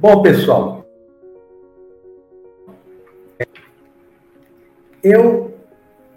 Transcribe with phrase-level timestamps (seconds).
[0.00, 0.86] Bom, pessoal,
[5.02, 5.58] eu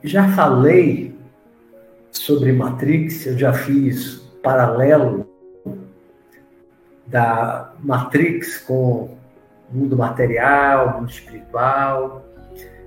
[0.04, 1.16] já falei
[2.12, 5.28] sobre Matrix, eu já fiz paralelo
[7.08, 9.18] da Matrix com o
[9.72, 12.24] mundo material, mundo espiritual.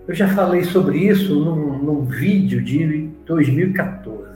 [0.07, 4.35] Eu já falei sobre isso num, num vídeo de 2014.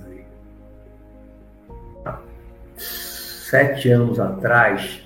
[2.76, 5.02] Sete anos atrás,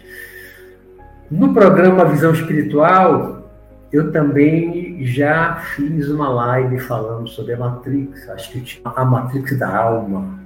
[1.31, 3.51] no programa Visão Espiritual,
[3.93, 9.59] eu também já fiz uma live falando sobre a Matrix, acho que tinha a Matrix
[9.59, 10.39] da Alma,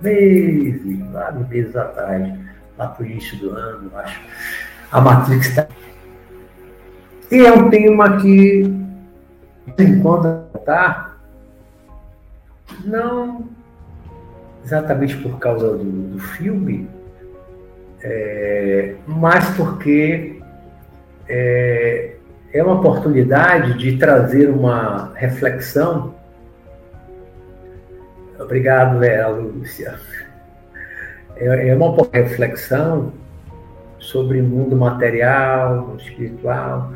[0.00, 2.38] meses, vários meses atrás,
[2.78, 4.20] lá para o início do ano, acho.
[4.92, 5.66] A Matrix está.
[7.30, 8.62] E é um tema que,
[10.64, 11.16] tá,
[12.84, 13.48] não
[14.64, 16.88] exatamente por causa do, do filme,
[18.02, 20.40] é, mas porque
[21.28, 22.14] é,
[22.52, 26.14] é uma oportunidade de trazer uma reflexão.
[28.38, 29.98] Obrigado, Léa Lúcia.
[31.36, 33.12] É, é uma reflexão
[33.98, 36.92] sobre o mundo material, espiritual.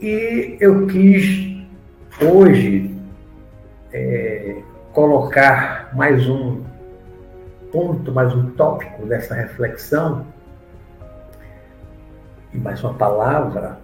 [0.00, 1.55] E eu quis
[2.20, 2.94] hoje
[3.92, 6.62] é, colocar mais um
[7.70, 10.26] ponto, mais um tópico dessa reflexão,
[12.52, 13.78] e mais uma palavra,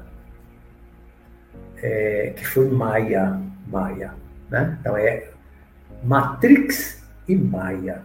[1.82, 3.38] é, que foi Maia.
[3.66, 4.14] Maia
[4.52, 4.76] né?
[4.80, 5.28] Então é
[6.04, 8.02] Matrix e Maia.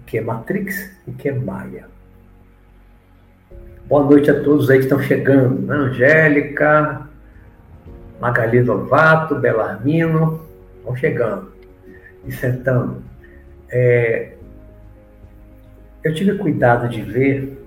[0.00, 1.86] O que é Matrix e o que é Maia.
[3.86, 5.66] Boa noite a todos aí que estão chegando.
[5.66, 5.74] Né?
[5.74, 7.07] Angélica,
[8.20, 10.40] Magali Novato, Belarmino,
[10.78, 11.52] estão chegando
[12.24, 13.02] e sentando.
[13.70, 14.32] É,
[16.02, 17.58] eu tive cuidado de ver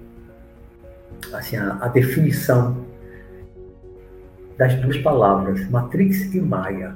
[1.34, 2.86] assim, a, a definição
[4.58, 6.96] das duas palavras, Matrix e Maia.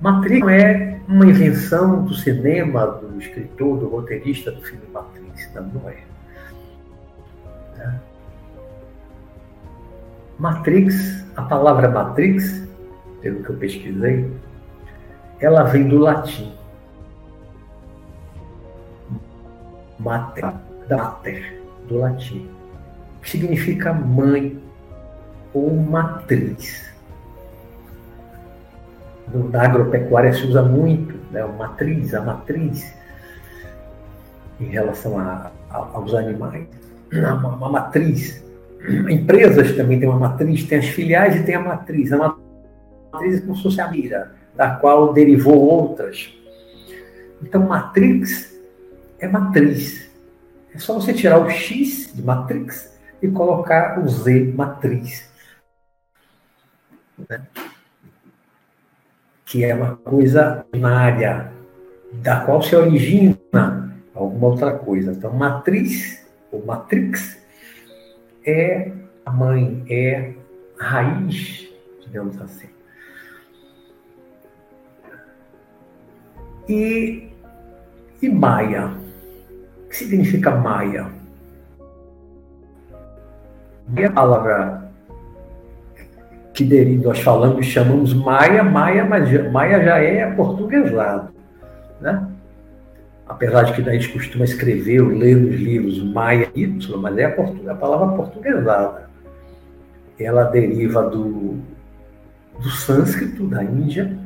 [0.00, 5.66] Matrix não é uma invenção do cinema, do escritor, do roteirista do filme Matrix, não,
[5.66, 5.96] não é.
[7.78, 8.07] é.
[10.38, 12.66] Matrix, a palavra Matrix,
[13.20, 14.30] pelo que eu pesquisei,
[15.40, 16.58] ela vem do latim.
[19.98, 20.54] mater,
[20.88, 22.48] mater, do latim,
[23.20, 24.62] que significa mãe
[25.52, 26.88] ou matriz.
[29.32, 32.94] No, na agropecuária se usa muito né, a matriz, a matriz,
[34.60, 36.66] em relação a, a, aos animais.
[37.12, 38.42] Uma, uma matriz.
[39.08, 42.12] Empresas também têm uma matriz, tem as filiais e tem a matriz.
[42.12, 46.32] A matriz é como se fosse a mira, da qual derivou outras.
[47.42, 48.56] Então, matrix
[49.18, 50.08] é matriz.
[50.74, 55.28] É só você tirar o X de matrix e colocar o Z matriz.
[57.28, 57.42] Né?
[59.44, 61.52] Que é uma coisa primária,
[62.12, 63.38] da qual se origina
[64.14, 65.12] alguma outra coisa.
[65.12, 67.38] Então, matriz, ou matrix,
[68.44, 68.90] é
[69.24, 70.34] a mãe, é
[70.80, 71.68] a raiz,
[72.04, 72.68] digamos assim.
[76.68, 77.30] E,
[78.20, 78.92] e Maia,
[79.84, 81.06] o que significa Maia?
[83.96, 84.90] E a palavra
[86.52, 86.64] que
[86.96, 91.32] nós falamos, chamamos Maia, Maia, mas Maia já é portuguesado,
[92.00, 92.27] né?
[93.28, 97.26] Apesar de que a gente costuma escrever ou ler nos livros Maia Y, mas é
[97.26, 99.08] a, a palavra portuguesada.
[100.18, 101.58] Ela deriva do,
[102.58, 104.18] do sânscrito, da Índia,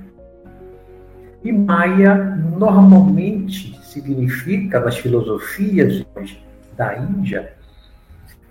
[1.45, 2.15] e Maia
[2.57, 6.07] normalmente significa, nas filosofias
[6.77, 7.53] da Índia,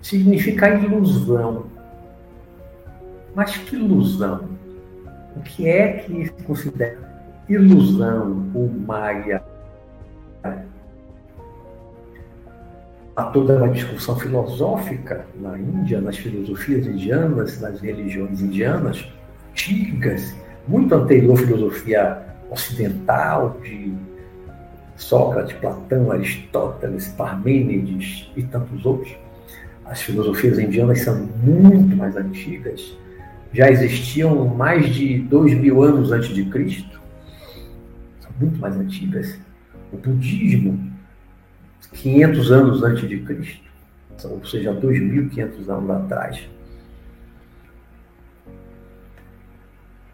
[0.02, 1.64] significa ilusão.
[3.34, 4.50] Mas que ilusão?
[5.34, 6.98] O que é que se considera
[7.48, 9.42] ilusão ou Maia?
[13.14, 19.06] Há toda uma discussão filosófica na Índia, nas filosofias indianas, nas religiões indianas,
[19.50, 20.34] antigas,
[20.66, 23.92] muito anterior à filosofia ocidental, de
[24.96, 29.14] Sócrates, Platão, Aristóteles, Parmênides e tantos outros.
[29.84, 32.96] As filosofias indianas são muito mais antigas,
[33.52, 36.98] já existiam mais de dois mil anos antes de Cristo,
[38.20, 39.38] são muito mais antigas.
[39.92, 40.90] O budismo,
[41.92, 43.62] 500 anos antes de Cristo,
[44.24, 46.48] ou seja, 2.500 anos atrás.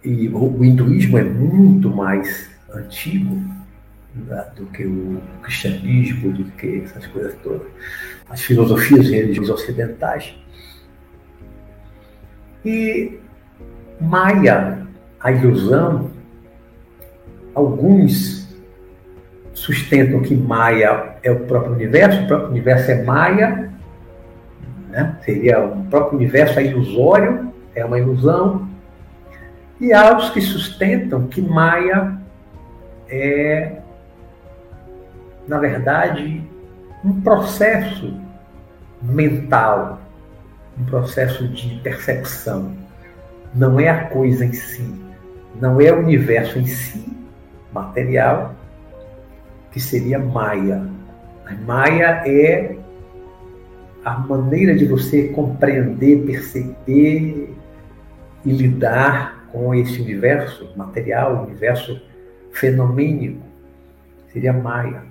[0.08, 3.36] e o, hinduísmo é muito mais antigo
[4.14, 7.66] né, do que o cristianismo, do que essas coisas todas,
[8.30, 10.34] as filosofias e religiões ocidentais.
[12.64, 13.18] E
[14.00, 14.86] Maia,
[15.20, 16.10] a ilusão,
[17.54, 18.47] alguns
[19.58, 23.70] sustentam que Maia é o próprio universo, o próprio universo é Maia,
[24.88, 25.16] né?
[25.24, 28.68] seria o próprio universo é ilusório, é uma ilusão.
[29.80, 32.16] E há os que sustentam que Maia
[33.08, 33.78] é,
[35.46, 36.42] na verdade,
[37.04, 38.14] um processo
[39.02, 39.98] mental,
[40.78, 42.72] um processo de percepção.
[43.52, 44.94] Não é a coisa em si,
[45.60, 47.12] não é o universo em si,
[47.72, 48.54] material,
[49.70, 50.82] que seria Maia.
[51.46, 52.76] A Maia é
[54.04, 57.54] a maneira de você compreender, perceber
[58.44, 62.00] e lidar com esse universo material, universo
[62.52, 63.42] fenomênico.
[64.32, 65.02] Seria Maia.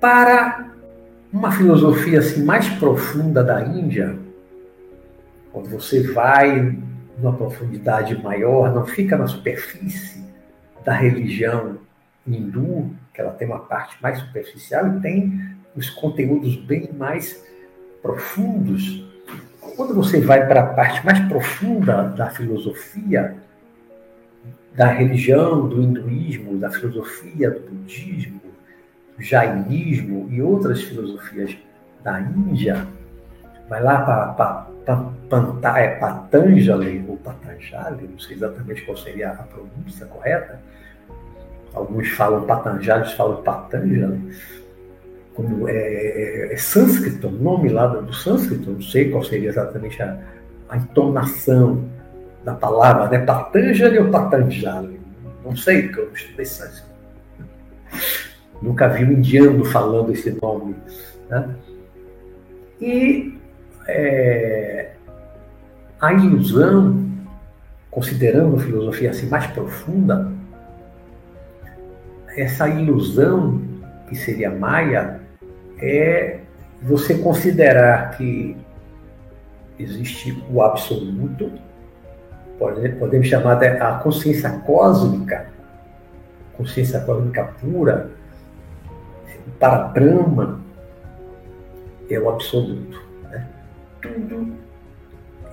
[0.00, 0.70] Para
[1.32, 4.16] uma filosofia assim mais profunda da Índia,
[5.52, 6.78] quando você vai
[7.18, 10.24] numa profundidade maior, não fica na superfície
[10.84, 11.78] da religião
[12.36, 17.42] hindu, que ela tem uma parte mais superficial e tem os conteúdos bem mais
[18.02, 19.04] profundos.
[19.76, 23.36] Quando você vai para a parte mais profunda da filosofia,
[24.74, 28.40] da religião, do hinduísmo, da filosofia, do budismo,
[29.16, 31.56] do jainismo e outras filosofias
[32.02, 32.86] da Índia,
[33.68, 40.60] vai lá para é, Patanjali, ou Patanjali, não sei exatamente qual seria a pronúncia correta,
[41.74, 44.20] alguns falam Patanjali, outros falam Patanjali,
[45.34, 49.48] como é, é, é sânscrito, o nome lá do, do sânscrito, não sei qual seria
[49.48, 50.18] exatamente a,
[50.68, 51.84] a entonação
[52.44, 53.24] da palavra, né?
[53.24, 55.00] Patanjali ou Patanjali?
[55.44, 56.88] Não sei, porque eu não estudei sânscrito.
[58.60, 60.74] Nunca vi um indiano falando esse nome.
[61.30, 61.54] Né?
[62.80, 63.38] E
[63.86, 64.90] é,
[66.00, 67.08] a ilusão,
[67.90, 70.32] considerando a filosofia assim mais profunda,
[72.38, 73.60] essa ilusão
[74.08, 75.20] que seria Maia
[75.80, 76.38] é
[76.80, 78.56] você considerar que
[79.78, 81.50] existe o absoluto,
[82.98, 85.48] podemos chamar de a consciência cósmica,
[86.56, 88.10] consciência cósmica pura,
[89.58, 90.60] para Brahma
[92.08, 93.02] é o absoluto.
[93.24, 93.48] Né?
[94.00, 94.52] Tudo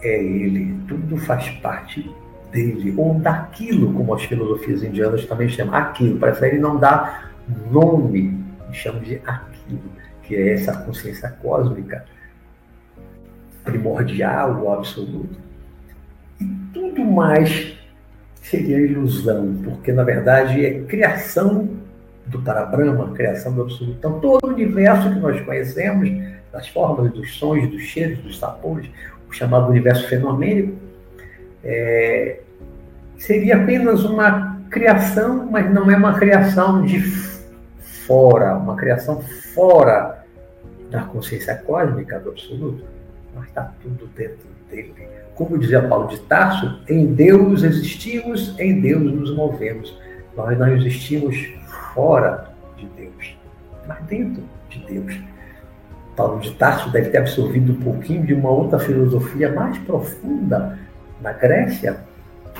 [0.03, 2.13] é ele, tudo faz parte
[2.55, 7.33] dele, ou daquilo, como as filosofias indianas também chamam, aquilo, prefere não dar
[7.69, 8.41] nome,
[8.71, 9.81] chamam de aquilo,
[10.23, 12.05] que é essa consciência cósmica
[13.65, 15.37] primordial, o absoluto.
[16.39, 17.75] E tudo mais
[18.41, 21.69] seria ilusão, porque na verdade é criação
[22.25, 23.97] do Parabrahma, criação do absoluto.
[23.97, 26.09] Então todo o universo que nós conhecemos,
[26.53, 28.89] das formas, dos sons, dos cheiros, dos sabores,
[29.27, 30.73] o chamado universo fenomênico,
[31.61, 32.39] é,
[33.17, 36.99] seria apenas uma criação, mas não é uma criação de
[38.05, 39.21] fora, uma criação
[39.53, 40.25] fora
[40.89, 42.83] da consciência cósmica do absoluto,
[43.35, 44.93] mas está tudo dentro dele.
[45.33, 49.97] Como dizia Paulo de Tarso, em Deus existimos, em Deus nos movemos.
[50.35, 51.35] Nós não existimos
[51.93, 53.37] fora de Deus,
[53.87, 55.19] mas dentro de Deus.
[56.15, 60.79] Paulo de Tarso deve ter absorvido um pouquinho de uma outra filosofia mais profunda
[61.21, 61.97] na Grécia.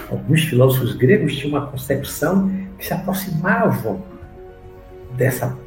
[0.10, 4.04] Alguns filósofos gregos tinham uma concepção que se aproximavam
[5.16, 5.58] dessa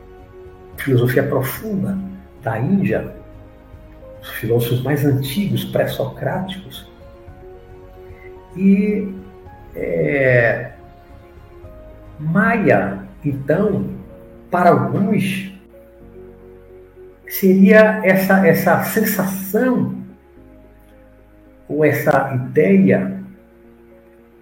[0.77, 1.99] filosofia profunda
[2.43, 3.15] da Índia,
[4.23, 6.89] os filósofos mais antigos, pré-socráticos.
[8.57, 9.09] E
[9.75, 10.73] é,
[12.19, 13.91] Maia, então,
[14.51, 15.53] para alguns,
[17.29, 19.97] seria essa, essa sensação
[21.69, 23.18] ou essa ideia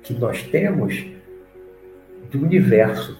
[0.06, 1.04] que nós temos
[2.30, 3.18] do universo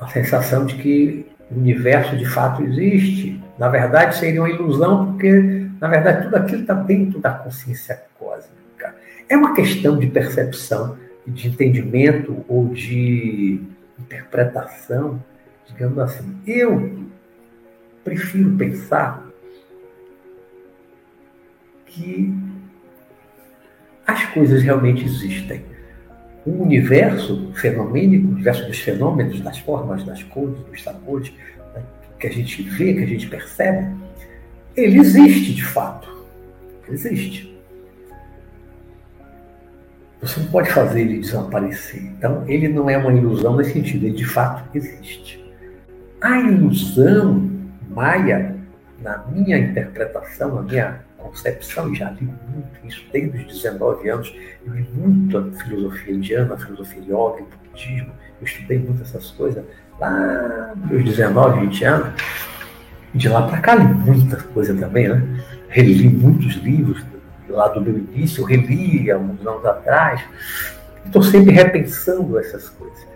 [0.00, 3.40] a sensação de que o universo de fato existe.
[3.56, 8.94] Na verdade, seria uma ilusão, porque, na verdade, tudo aquilo está dentro da consciência cósmica.
[9.28, 13.60] É uma questão de percepção, de entendimento ou de
[13.98, 15.22] interpretação,
[15.68, 16.36] digamos assim.
[16.44, 17.04] Eu
[18.02, 19.24] prefiro pensar
[21.86, 22.34] que
[24.06, 25.64] as coisas realmente existem
[26.46, 31.32] o universo fenomênico, o universo dos fenômenos, das formas, das cores, dos sabores,
[31.74, 31.82] né,
[32.18, 33.88] que a gente vê, que a gente percebe,
[34.76, 36.12] ele existe de fato.
[36.88, 37.54] Existe.
[40.20, 42.02] Você não pode fazer ele desaparecer.
[42.02, 45.42] Então, ele não é uma ilusão nesse sentido, ele de fato existe.
[46.20, 47.50] A ilusão
[47.90, 48.56] maia,
[49.02, 54.34] na minha interpretação, na minha concepção, já li muito isso desde os 19 anos,
[54.66, 59.30] eu li muito a filosofia indiana, a filosofia yoga, o budismo, eu estudei muito essas
[59.32, 59.64] coisas
[59.98, 62.22] lá nos 19, 20 anos.
[63.14, 65.22] De lá para cá li muita coisa também, né?
[65.68, 67.04] Reli muitos livros
[67.48, 70.20] lá do meu início, eu reli há uns anos atrás.
[71.06, 73.06] Estou sempre repensando essas coisas.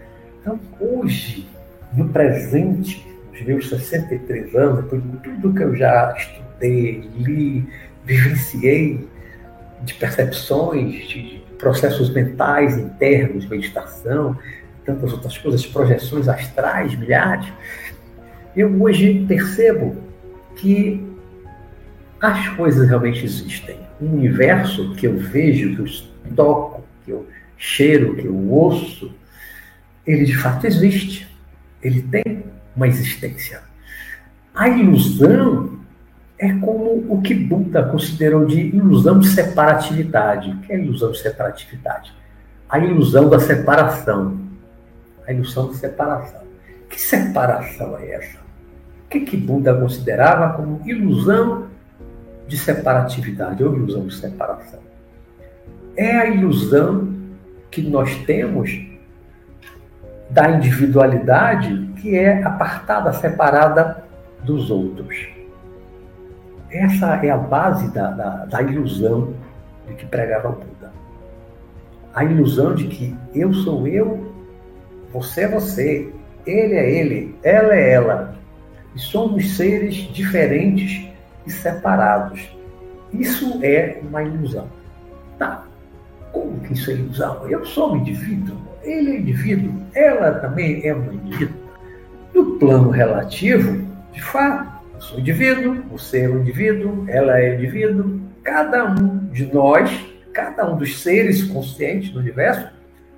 [0.40, 1.48] Então, hoje,
[1.92, 7.68] no presente, nos meus 63 anos, depois de tudo que eu já estudei, li,
[8.08, 9.06] vivenciei,
[9.82, 14.36] de percepções, de processos mentais internos, meditação,
[14.84, 17.52] tantas outras coisas, projeções astrais, milhares,
[18.56, 19.96] eu hoje percebo
[20.56, 21.06] que
[22.20, 23.78] as coisas realmente existem.
[24.00, 29.14] Um universo que eu vejo, que eu toco, que eu cheiro, que eu ouço,
[30.06, 31.28] ele de fato existe.
[31.82, 33.60] Ele tem uma existência.
[34.54, 35.78] A ilusão
[36.38, 40.50] é como o que Buda considerou de ilusão de separatividade.
[40.50, 42.14] O que é ilusão de separatividade?
[42.68, 44.38] A ilusão da separação.
[45.26, 46.42] A ilusão de separação.
[46.88, 48.38] Que separação é essa?
[49.04, 51.66] O que, que Buda considerava como ilusão
[52.46, 54.80] de separatividade ou ilusão de separação?
[55.96, 57.14] É a ilusão
[57.70, 58.86] que nós temos
[60.30, 64.04] da individualidade que é apartada, separada
[64.44, 65.37] dos outros.
[66.70, 69.34] Essa é a base da, da, da ilusão
[69.86, 70.92] de que pregava o Buda.
[72.14, 74.32] A ilusão de que eu sou eu,
[75.12, 76.12] você é você,
[76.46, 78.34] ele é ele, ela é ela.
[78.94, 81.08] E somos seres diferentes
[81.46, 82.54] e separados.
[83.12, 84.68] Isso é uma ilusão.
[85.38, 85.64] Tá.
[86.32, 87.48] Como que isso é ilusão?
[87.48, 91.56] Eu sou um indivíduo, ele é indivíduo, ela também é um indivíduo.
[92.34, 93.82] No plano relativo,
[94.12, 99.46] de fato, eu sou indivíduo, você é um indivíduo, ela é indivíduo, cada um de
[99.46, 99.88] nós,
[100.32, 102.68] cada um dos seres conscientes do universo,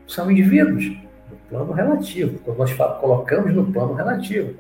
[0.06, 0.84] são indivíduos
[1.30, 4.54] no plano relativo, quando nós colocamos no plano relativo.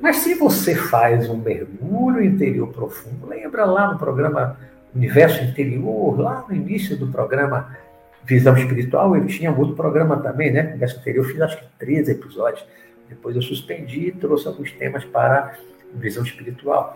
[0.00, 4.58] Mas se você faz um mergulho interior profundo, lembra lá no programa
[4.92, 7.76] Universo Interior, lá no início do programa
[8.24, 10.70] Visão Espiritual, eu tinha outro programa também, né?
[10.70, 12.66] Universo Interior, eu fiz acho que 13 episódios.
[13.08, 15.54] Depois eu suspendi e trouxe alguns temas para
[15.98, 16.94] visão espiritual.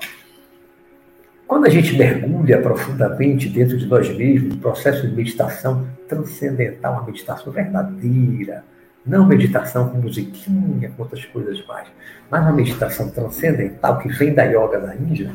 [1.46, 7.06] Quando a gente mergulha profundamente dentro de nós mesmos, no processo de meditação transcendental, uma
[7.06, 8.64] meditação verdadeira,
[9.04, 11.88] não meditação com musiquinha, com outras coisas mais,
[12.30, 15.32] mas uma meditação transcendental que vem da yoga da Índia,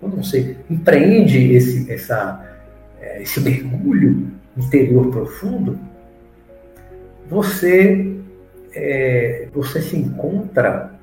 [0.00, 2.58] quando você empreende esse, essa,
[3.00, 5.78] é, esse mergulho interior profundo,
[7.28, 8.16] você,
[8.74, 10.97] é, você se encontra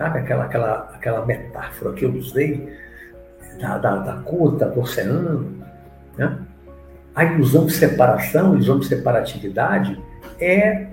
[0.00, 2.74] Sabe aquela, aquela, aquela metáfora que eu usei
[3.60, 5.46] da, da, da do oceano?
[6.16, 6.38] Né?
[7.14, 10.02] A ilusão de separação, a ilusão de separatividade
[10.40, 10.86] é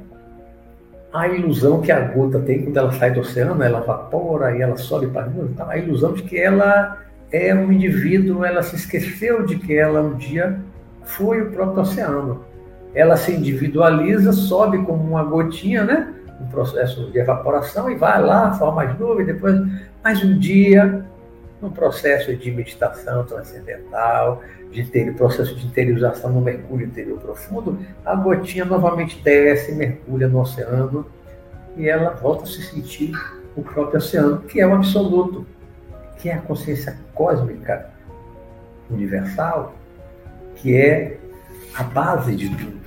[1.13, 4.75] a ilusão que a gota tem quando ela sai do oceano, ela evapora e ela
[4.75, 6.97] sobe para a Então, a ilusão de que ela
[7.31, 10.59] é um indivíduo, ela se esqueceu de que ela um dia
[11.03, 12.43] foi o próprio oceano.
[12.93, 16.13] Ela se individualiza, sobe como uma gotinha, né?
[16.39, 19.59] Um processo de evaporação e vai lá, forma as nuvens, depois,
[20.03, 21.05] mais um dia,
[21.61, 24.41] num processo de meditação transcendental,
[24.71, 30.41] de ter, processo de interiorização no mergulho interior profundo, a gotinha novamente desce, mergulha no
[30.41, 31.05] oceano
[31.75, 33.11] e ela volta a se sentir
[33.55, 35.45] o próprio oceano, que é o absoluto,
[36.17, 37.89] que é a consciência cósmica
[38.89, 39.73] universal,
[40.55, 41.17] que é
[41.75, 42.86] a base de tudo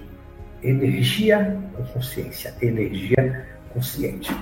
[0.62, 4.34] energia com consciência, energia consciente.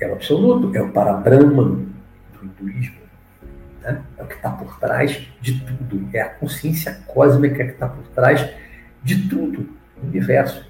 [0.00, 1.86] É o absoluto, é o Parabrahman
[2.32, 2.96] do hinduísmo.
[3.82, 4.00] Né?
[4.18, 6.08] É o que está por trás de tudo.
[6.12, 8.48] É a consciência cósmica que está por trás
[9.02, 9.68] de tudo
[10.00, 10.64] no universo.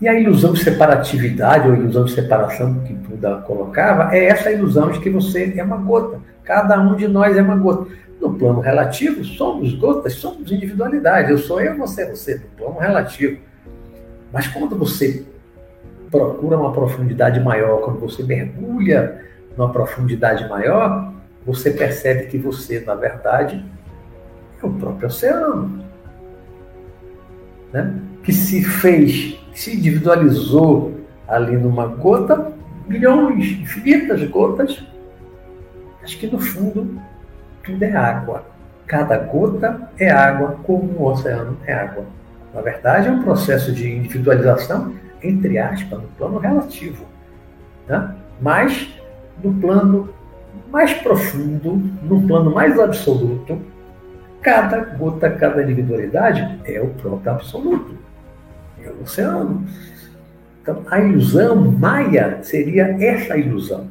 [0.00, 4.90] E a ilusão de separatividade, ou ilusão de separação que Buda colocava, é essa ilusão
[4.90, 6.20] de que você é uma gota.
[6.42, 7.90] Cada um de nós é uma gota.
[8.20, 11.30] No plano relativo, somos gotas, somos individualidade.
[11.30, 12.34] Eu sou eu, você é você.
[12.34, 13.38] No plano relativo.
[14.34, 15.24] Mas quando você
[16.10, 19.24] procura uma profundidade maior, quando você mergulha
[19.56, 21.12] numa profundidade maior,
[21.46, 23.64] você percebe que você, na verdade,
[24.62, 25.84] é o próprio oceano.
[27.72, 27.94] Né?
[28.24, 30.92] Que se fez, se individualizou
[31.28, 32.52] ali numa gota,
[32.88, 34.84] milhões, infinitas gotas,
[36.04, 37.00] Acho que no fundo
[37.64, 38.44] tudo é água.
[38.86, 42.04] Cada gota é água, como o oceano é água.
[42.54, 47.04] Na verdade, é um processo de individualização, entre aspas, no plano relativo.
[47.88, 48.14] Né?
[48.40, 48.88] Mas,
[49.42, 50.08] no plano
[50.70, 53.60] mais profundo, no plano mais absoluto,
[54.40, 57.96] cada gota, cada individualidade é o próprio absoluto.
[58.82, 59.66] É o oceano.
[60.62, 63.88] Então, a ilusão maia seria essa ilusão.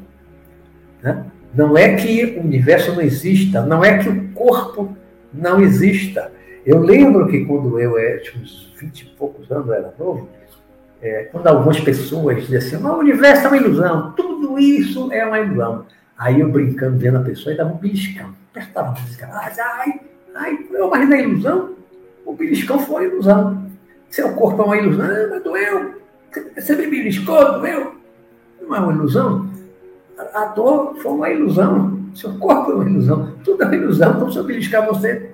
[1.01, 1.25] Né?
[1.53, 4.96] Não é que o universo não exista, não é que o corpo
[5.34, 6.32] não exista.
[6.65, 10.29] Eu lembro que quando eu é, tinha uns 20 e poucos anos, era novo,
[11.01, 15.39] é, quando algumas pessoas diziam assim, o universo é uma ilusão, tudo isso é uma
[15.39, 15.86] ilusão.
[16.17, 18.34] Aí eu brincando, vendo a pessoa, e dava um beliscão.
[18.51, 19.29] Apertava um beliscão.
[19.34, 20.00] Ai,
[20.36, 21.74] ai, eu, mas na ilusão,
[22.25, 23.65] o beliscão foi uma ilusão.
[24.10, 25.05] Seu corpo é uma ilusão.
[25.05, 26.01] Ah, mas doeu.
[26.55, 27.96] Você me beliscou, doeu.
[28.62, 29.50] Não é uma ilusão?
[30.34, 32.00] A dor foi uma ilusão.
[32.15, 33.34] Seu corpo é uma ilusão.
[33.43, 34.15] Tudo é uma ilusão.
[34.15, 35.34] Então, se eu beliscar você,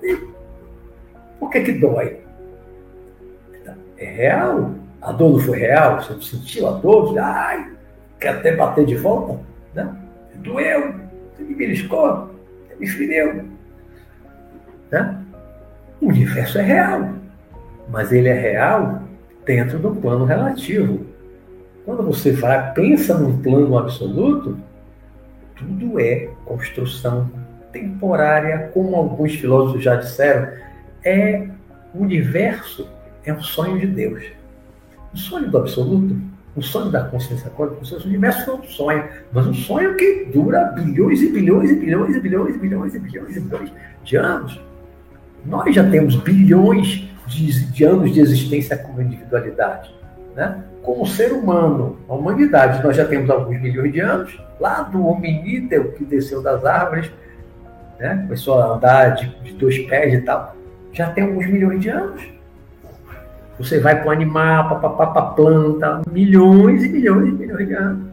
[1.39, 2.19] por que que dói?
[3.97, 4.71] É real.
[5.01, 6.01] A dor não foi real.
[6.01, 7.17] Você sentiu a dor?
[7.17, 7.71] Ai,
[8.19, 9.39] quer até bater de volta?
[9.73, 9.95] Né?
[10.35, 10.93] Doeu.
[11.35, 12.29] Você me beliscou.
[12.67, 13.45] Você me feriu.
[14.91, 15.17] Né?
[16.01, 17.09] O universo é real.
[17.89, 19.01] Mas ele é real
[19.45, 21.05] dentro do plano relativo.
[21.85, 24.57] Quando você vai, pensa num plano absoluto,
[25.55, 27.29] tudo é construção
[27.71, 30.51] temporária, como alguns filósofos já disseram,
[31.03, 31.47] é
[31.93, 32.87] o universo
[33.25, 34.23] é um sonho de Deus.
[35.13, 36.15] O sonho do absoluto,
[36.55, 40.65] o sonho da consciência cósmica, o universo é um sonho, mas um sonho que dura
[40.75, 43.71] bilhões e bilhões e bilhões e bilhões e bilhões e bilhões e bilhões
[44.03, 44.59] de anos.
[45.45, 49.93] Nós já temos bilhões de, de anos de existência como individualidade.
[50.35, 50.63] Né?
[50.83, 55.91] Como ser humano, a humanidade, nós já temos alguns milhões de anos, lá do hominídeo
[55.93, 57.11] que desceu das árvores,
[57.99, 58.23] né?
[58.23, 60.55] começou a andar de, de dois pés e tal,
[60.91, 62.23] já tem alguns milhões de anos.
[63.57, 68.09] Você vai para o animal, para a planta, milhões e milhões e milhões de anos.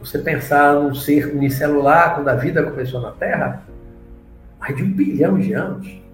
[0.00, 3.62] Você pensar num ser unicelular, quando a vida começou na Terra,
[4.60, 6.04] mais de um bilhão de anos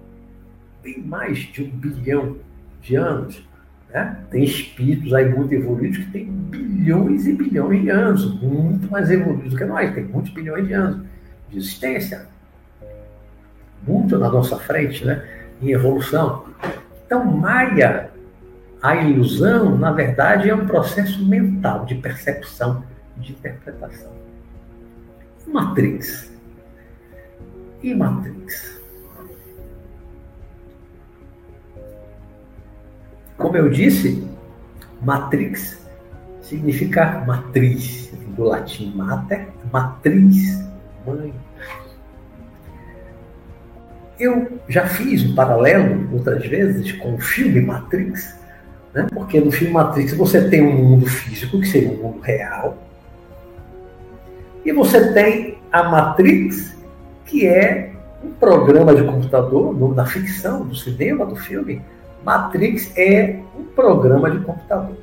[0.83, 2.37] bem mais de um bilhão
[2.81, 3.43] de anos.
[3.89, 4.17] Né?
[4.29, 9.51] Tem espíritos aí muito evoluídos que têm bilhões e bilhões de anos, muito mais evoluídos
[9.51, 11.05] do que nós, tem muitos bilhões de anos
[11.49, 12.27] de existência.
[13.85, 15.23] Muito na nossa frente, né?
[15.61, 16.45] em evolução.
[17.05, 18.09] Então, Maia,
[18.81, 22.83] a ilusão, na verdade, é um processo mental de percepção,
[23.17, 24.11] de interpretação.
[25.47, 26.31] Matrix.
[27.83, 28.81] E Matrix?
[33.37, 34.27] Como eu disse,
[35.01, 35.83] matrix
[36.41, 40.63] significa matriz, do latim mater, matriz,
[41.05, 41.33] mãe.
[44.21, 48.37] Eu já fiz um paralelo outras vezes com o filme Matrix,
[48.93, 49.07] né?
[49.11, 52.77] porque no filme Matrix você tem um mundo físico, que seria um mundo real,
[54.63, 56.77] e você tem a Matrix,
[57.25, 61.81] que é um programa de computador, da ficção, do cinema, do filme,
[62.23, 64.97] Matrix é um programa de computador.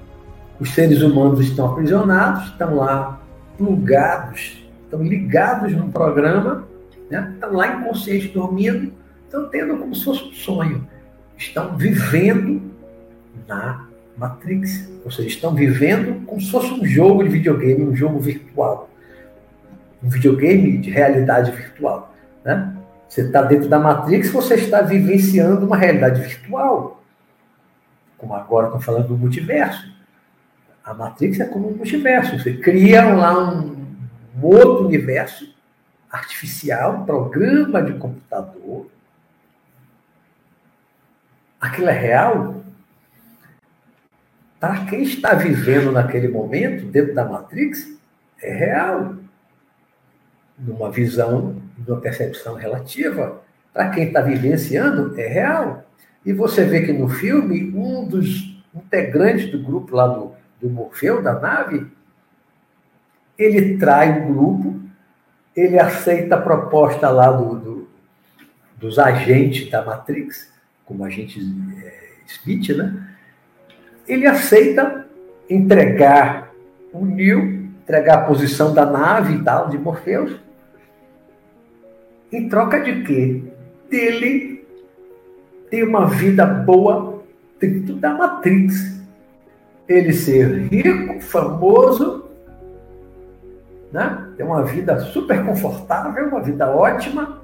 [0.61, 3.21] Os seres humanos estão aprisionados, estão lá
[3.57, 6.65] plugados, estão ligados num programa,
[7.11, 7.33] né?
[7.35, 8.93] estão lá inconscientes dormindo,
[9.29, 10.89] estão tendo como se fosse um sonho.
[11.37, 12.61] Estão vivendo
[13.47, 13.87] na
[14.17, 18.91] Matrix, ou seja, estão vivendo como se fosse um jogo de videogame, um jogo virtual.
[20.03, 22.13] Um videogame de realidade virtual.
[22.45, 22.75] Né?
[23.09, 26.99] Você está dentro da Matrix, você está vivenciando uma realidade virtual
[28.19, 29.89] como agora estão falando do multiverso.
[30.85, 32.39] A Matrix é como um multiverso.
[32.39, 33.87] Você cria lá um,
[34.37, 35.55] um outro universo
[36.11, 38.91] artificial, um programa de computador.
[41.61, 42.63] Aquilo é real?
[44.61, 47.99] Para quem está vivendo naquele momento, dentro da Matrix,
[48.43, 49.17] é real.
[50.59, 53.41] Numa visão, numa percepção relativa.
[53.73, 55.85] Para quem está vivenciando, é real.
[56.25, 61.23] E você vê que no filme, um dos integrantes do grupo lá do, do Morfeu,
[61.23, 61.87] da nave,
[63.39, 64.81] ele trai o grupo,
[65.55, 67.79] ele aceita a proposta lá do, do
[68.79, 70.53] dos agentes da Matrix,
[70.89, 71.39] como agente
[71.85, 73.07] é, Smith, né?
[74.09, 75.07] Ele aceita
[75.51, 76.51] entregar
[76.95, 80.35] o Neo, entregar a posição da nave e tal, de Morpheus,
[82.33, 83.43] em troca de quê?
[83.91, 84.67] Dele
[85.71, 87.23] ter uma vida boa
[87.61, 88.99] dentro da Matrix.
[89.87, 92.29] Ele ser rico, famoso,
[93.93, 94.27] né?
[94.37, 97.43] ter uma vida super confortável, uma vida ótima,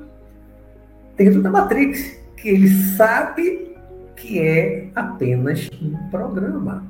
[1.16, 2.23] dentro da Matrix.
[2.44, 3.74] Que ele sabe
[4.14, 6.85] que é apenas um programa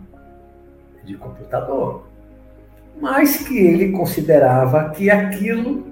[1.05, 2.09] de computador,
[3.01, 5.87] mas que ele considerava que aquilo,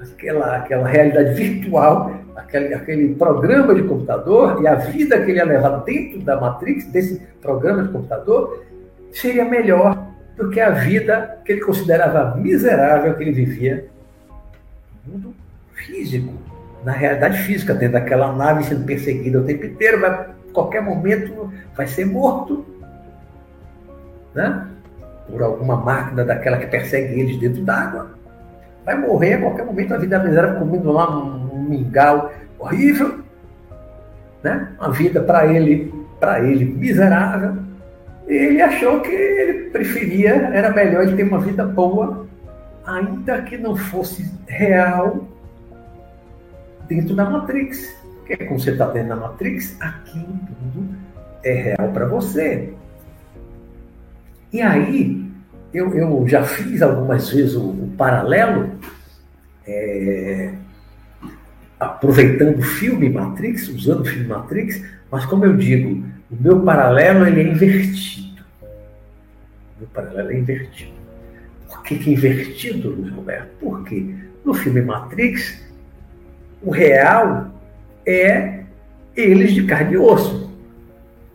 [0.00, 5.44] aquela, aquela realidade virtual, aquele, aquele programa de computador e a vida que ele ia
[5.44, 8.64] levar dentro da Matrix, desse programa de computador,
[9.12, 13.86] seria melhor do que a vida que ele considerava miserável que ele vivia
[15.06, 15.34] no mundo
[15.72, 16.47] físico,
[16.84, 21.86] na realidade física, dentro daquela nave sendo perseguida o tempo inteiro, vai, qualquer momento vai
[21.86, 22.64] ser morto,
[24.34, 24.66] né?
[25.30, 28.12] Por alguma máquina daquela que persegue eles dentro d'água.
[28.84, 33.20] Vai morrer a qualquer momento, a vida miserável comendo lá um mingau horrível,
[34.42, 34.68] né?
[34.78, 37.68] Uma vida para ele, para ele miserável
[38.28, 42.26] ele achou que ele preferia, era melhor ele ter uma vida boa,
[42.86, 45.26] ainda que não fosse real
[46.88, 47.96] dentro da Matrix.
[48.18, 50.88] Porque quando você está dentro da Matrix, aquilo tudo
[51.42, 52.72] é real para você.
[54.52, 55.30] E aí,
[55.72, 58.70] eu, eu, já fiz algumas vezes o, o paralelo,
[59.66, 60.52] é,
[61.78, 67.26] aproveitando o filme Matrix, usando o filme Matrix, mas como eu digo, o meu paralelo
[67.26, 68.42] ele é invertido.
[69.76, 70.92] O meu paralelo é invertido.
[71.68, 73.50] Por que, que é invertido, Luiz Roberto?
[73.60, 75.67] Porque no filme Matrix,
[76.62, 77.48] o real
[78.06, 78.60] é
[79.16, 80.50] eles de carne e osso.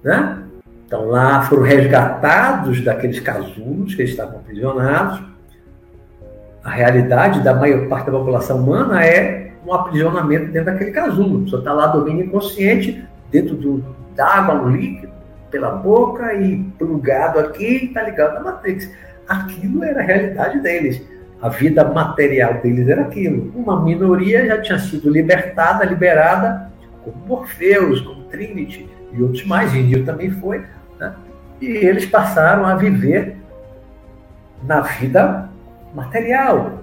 [0.04, 0.44] Né?
[0.86, 5.22] Então lá foram resgatados daqueles casulos que eles estavam aprisionados.
[6.64, 11.44] A realidade da maior parte da população humana é um aprisionamento dentro daquele casulo.
[11.44, 13.84] Pessoa está lá domínio inconsciente, dentro do,
[14.16, 15.12] d'água, um líquido,
[15.50, 18.90] pela boca e plugado aqui, está ligado na Matrix.
[19.28, 21.02] Aquilo era a realidade deles.
[21.44, 23.52] A vida material deles era aquilo.
[23.54, 26.72] Uma minoria já tinha sido libertada, liberada,
[27.04, 30.64] como Morpheus, como Trinity e outros mais, e Neo também foi.
[30.98, 31.14] Né?
[31.60, 33.36] E eles passaram a viver
[34.64, 35.50] na vida
[35.94, 36.80] material,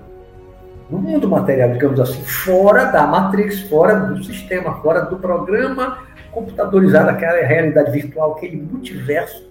[0.91, 6.01] no mundo material, digamos assim, fora da Matrix, fora do sistema, fora do programa
[6.33, 9.51] computadorizada, aquela realidade virtual, aquele multiverso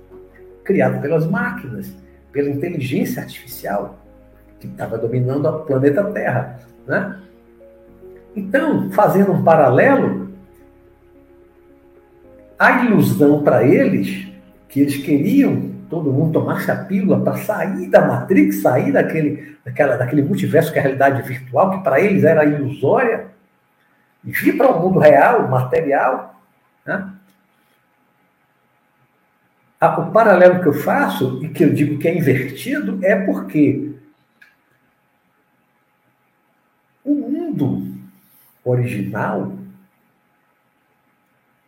[0.63, 1.91] criado pelas máquinas,
[2.31, 3.97] pela inteligência artificial
[4.59, 6.59] que estava dominando o planeta Terra.
[6.85, 7.19] Né?
[8.35, 10.29] Então, fazendo um paralelo,
[12.57, 14.27] a ilusão para eles,
[14.67, 19.97] que eles queriam todo mundo tomasse a pílula para sair da Matrix, sair daquele, daquela,
[19.97, 23.27] daquele multiverso que é a realidade virtual, que para eles era ilusória,
[24.23, 26.39] e vir para o mundo real, material,
[26.85, 27.13] né?
[29.81, 33.93] O paralelo que eu faço, e que eu digo que é invertido, é porque
[37.01, 37.87] o mundo
[38.69, 39.53] original,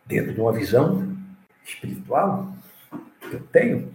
[0.06, 1.16] dentro de uma visão
[1.64, 2.52] espiritual
[3.20, 3.88] que eu tenho,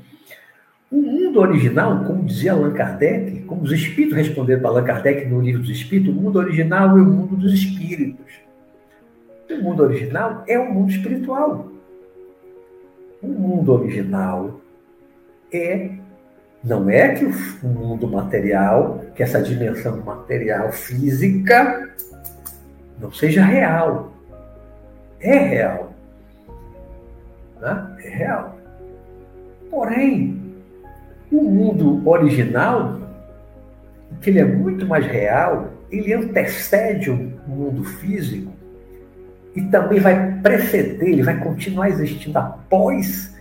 [0.89, 5.41] o mundo original, como dizia Allan Kardec, como os espíritos responderam para Allan Kardec no
[5.41, 8.25] livro dos Espíritos, o mundo original é o mundo dos espíritos.
[9.49, 11.71] O mundo original é o mundo espiritual.
[13.21, 14.61] O mundo original
[15.51, 15.91] é
[16.63, 21.89] não é que o mundo material, que essa dimensão material física
[22.99, 24.11] não seja real.
[25.19, 25.93] É real.
[27.59, 27.95] Né?
[28.03, 28.57] É real.
[29.69, 30.41] Porém,
[31.31, 32.99] o mundo original,
[34.21, 37.15] que ele é muito mais real, ele antecede o
[37.47, 38.51] mundo físico
[39.55, 43.35] e também vai preceder, ele vai continuar existindo após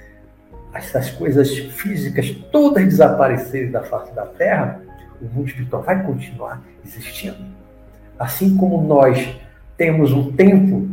[0.72, 4.80] essas coisas físicas todas desaparecerem da face da Terra,
[5.20, 7.36] o mundo espiritual vai continuar existindo.
[8.18, 9.36] Assim como nós
[9.76, 10.88] temos um tempo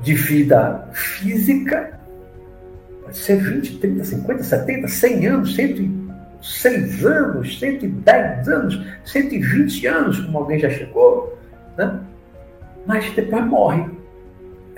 [0.00, 1.98] de vida física,
[3.02, 10.38] pode ser 20, 30, 50, 70, 100 anos, 106 anos, 110 anos, 120 anos, como
[10.38, 11.38] alguém já chegou,
[11.76, 12.00] né?
[12.86, 13.98] mas depois morre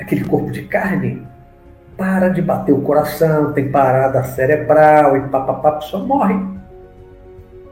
[0.01, 1.23] aquele corpo de carne,
[1.97, 6.35] para de bater o coração, tem parada cerebral e papapá, pessoa morre.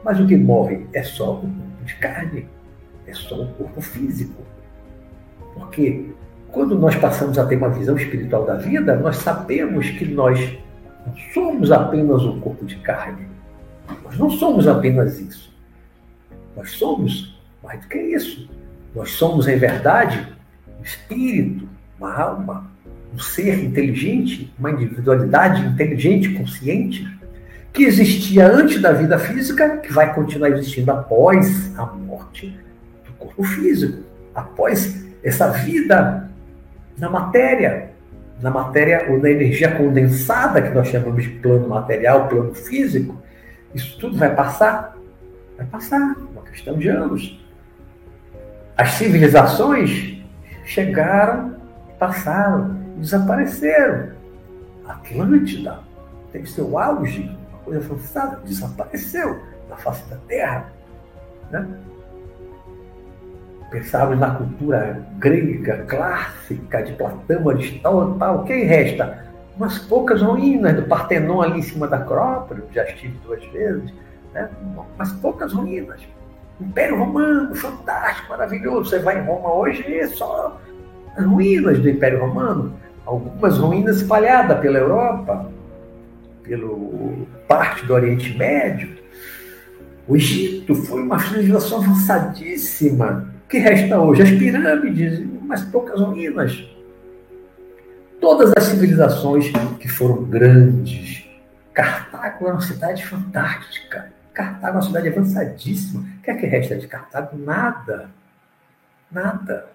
[0.03, 2.47] Mas o que morre é só o corpo de carne,
[3.07, 4.48] é só o corpo físico.
[5.59, 6.05] Porque
[6.51, 10.57] quando nós passamos a ter uma visão espiritual da vida, nós sabemos que nós
[11.05, 13.27] não somos apenas um corpo de carne.
[14.03, 15.53] Nós não somos apenas isso.
[16.55, 18.49] Nós somos mais do que isso.
[18.95, 20.27] Nós somos, em verdade,
[20.79, 21.67] um espírito,
[21.99, 22.71] uma alma,
[23.13, 27.07] um ser inteligente, uma individualidade inteligente, consciente,
[27.71, 32.57] que existia antes da vida física, que vai continuar existindo após a morte
[33.05, 36.29] do corpo físico, após essa vida
[36.97, 37.91] na matéria,
[38.41, 43.17] na matéria ou na energia condensada, que nós chamamos de plano material, plano físico,
[43.73, 44.97] isso tudo vai passar?
[45.57, 47.39] Vai passar, uma questão de anos.
[48.77, 50.17] As civilizações
[50.65, 51.55] chegaram,
[51.97, 54.11] passaram, desapareceram.
[54.87, 55.79] Atlântida
[56.31, 60.71] teve seu auge, uma coisa avançada, desapareceu da face da Terra.
[61.51, 61.67] Né?
[63.69, 69.25] Pensamos na cultura grega clássica de Platão, Aristóteles, tal, quem resta?
[69.55, 73.93] Umas poucas ruínas do Partenon ali em cima da Acrópole, já estive duas vezes,
[74.33, 74.49] né?
[74.95, 75.99] umas poucas ruínas.
[76.59, 78.89] Império Romano, fantástico, maravilhoso.
[78.89, 80.59] Você vai em Roma hoje e é só
[81.17, 82.73] ruínas do Império Romano,
[83.05, 85.49] algumas ruínas espalhadas pela Europa,
[86.43, 88.97] pelo parte do Oriente Médio.
[90.07, 93.38] O Egito foi uma civilização avançadíssima.
[93.49, 94.21] Que resta hoje?
[94.21, 96.63] As pirâmides, umas poucas ruínas.
[98.21, 101.27] Todas as civilizações que foram grandes.
[101.73, 104.13] Cartago é uma cidade fantástica.
[104.35, 106.01] Cartago é uma cidade avançadíssima.
[106.01, 107.35] O que é que resta de Cartago?
[107.39, 108.11] Nada.
[109.11, 109.69] Nada.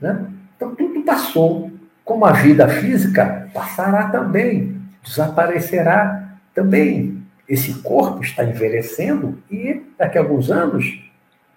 [0.00, 0.26] Né?
[0.54, 1.72] Então tudo passou.
[2.04, 7.20] Como a vida física passará também, desaparecerá também.
[7.48, 11.02] Esse corpo está envelhecendo e daqui a alguns anos,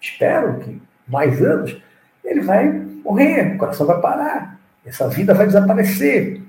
[0.01, 1.75] espero que mais anos,
[2.23, 2.69] ele vai
[3.03, 6.41] morrer, o coração vai parar, essa vida vai desaparecer.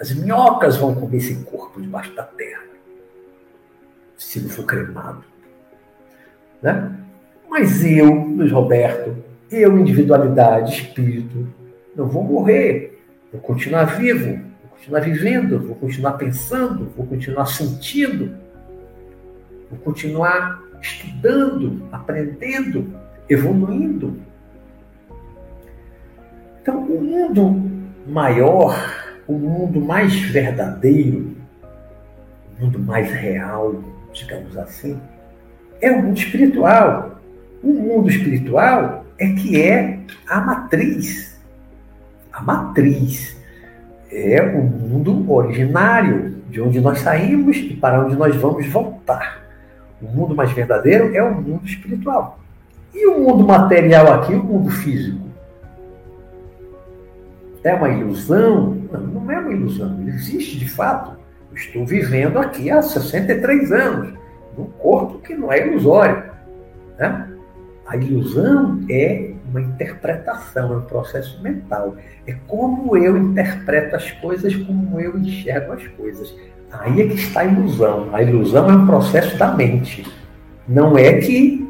[0.00, 2.62] As minhocas vão comer esse corpo debaixo da terra,
[4.16, 5.24] se não for cremado.
[6.60, 6.92] Né?
[7.48, 9.16] Mas eu, Luiz Roberto,
[9.50, 11.46] eu, individualidade, espírito,
[11.94, 18.34] não vou morrer, vou continuar vivo, vou continuar vivendo, vou continuar pensando, vou continuar sentindo,
[19.70, 23.01] vou continuar estudando, aprendendo,
[23.32, 24.20] evoluindo.
[26.60, 27.70] Então, o mundo
[28.06, 28.76] maior,
[29.26, 31.36] o mundo mais verdadeiro,
[32.56, 35.00] o mundo mais real, digamos assim,
[35.80, 37.20] é o mundo espiritual.
[37.62, 41.32] O mundo espiritual é que é a matriz
[42.32, 43.36] a matriz,
[44.10, 49.42] é o mundo originário, de onde nós saímos e para onde nós vamos voltar.
[50.00, 52.38] O mundo mais verdadeiro é o mundo espiritual.
[52.94, 55.22] E o mundo material aqui, o mundo físico?
[57.64, 58.76] É uma ilusão?
[58.92, 59.98] Não, não é uma ilusão.
[60.00, 61.16] Ele existe de fato.
[61.50, 64.14] Eu estou vivendo aqui há 63 anos,
[64.56, 66.24] num corpo que não é ilusório.
[66.98, 67.28] Né?
[67.86, 71.96] A ilusão é uma interpretação, é um processo mental.
[72.26, 76.34] É como eu interpreto as coisas, como eu enxergo as coisas.
[76.72, 78.08] Aí é que está a ilusão.
[78.12, 80.06] A ilusão é um processo da mente.
[80.66, 81.61] Não é que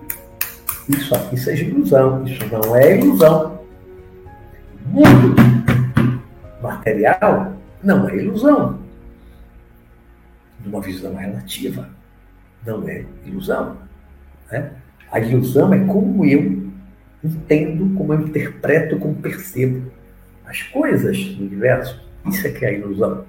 [0.88, 2.24] isso aqui seja ilusão.
[2.24, 3.60] Isso não é ilusão.
[4.86, 5.34] Mundo
[6.62, 8.78] material não é ilusão.
[10.64, 11.88] Numa visão relativa,
[12.64, 13.76] não é ilusão.
[14.50, 14.70] Né?
[15.10, 16.70] A ilusão é como eu
[17.22, 19.90] entendo, como eu interpreto, como percebo
[20.46, 22.00] as coisas do universo.
[22.26, 23.24] Isso é que é a ilusão.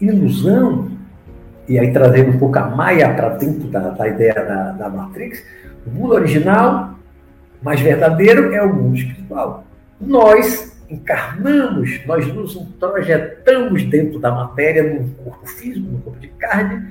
[0.00, 0.90] Ilusão,
[1.68, 5.44] e aí trazendo um pouco a Maia para dentro da, da ideia da, da Matrix,
[5.86, 6.94] o mundo original,
[7.62, 9.64] mais verdadeiro, é o mundo espiritual.
[10.00, 16.86] Nós encarnamos, nós nos projetamos dentro da matéria, num corpo físico, num corpo de carne,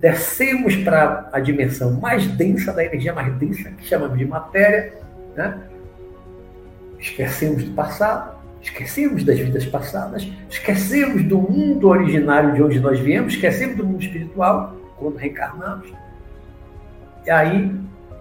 [0.00, 4.92] descemos para a dimensão mais densa da energia mais densa, que chamamos de matéria,
[5.36, 5.58] né?
[6.98, 13.34] esquecemos do passado, esquecemos das vidas passadas, esquecemos do mundo originário de onde nós viemos,
[13.34, 15.92] esquecemos do mundo espiritual quando reencarnamos.
[17.24, 17.74] E aí,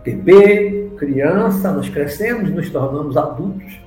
[0.03, 3.79] bebê, criança, nós crescemos, nos tornamos adultos,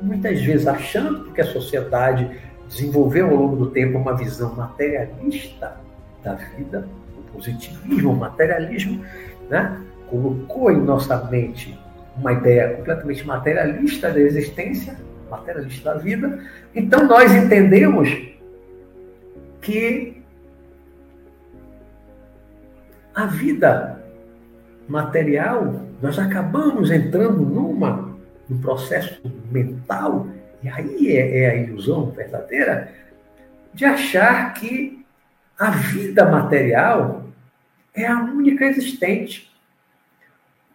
[0.00, 2.30] muitas vezes achando que a sociedade
[2.68, 5.76] desenvolveu ao longo do tempo uma visão materialista
[6.22, 9.04] da vida, o positivismo, o materialismo,
[9.48, 9.80] né?
[10.08, 11.78] colocou em nossa mente
[12.16, 14.96] uma ideia completamente materialista da existência,
[15.30, 16.44] materialista da vida.
[16.74, 18.08] Então nós entendemos
[19.60, 20.22] que
[23.14, 24.02] a vida
[24.88, 28.16] material, nós acabamos entrando numa,
[28.48, 29.20] num processo
[29.50, 30.26] mental,
[30.62, 32.92] e aí é, é a ilusão verdadeira,
[33.74, 35.04] de achar que
[35.58, 37.24] a vida material
[37.94, 39.48] é a única existente.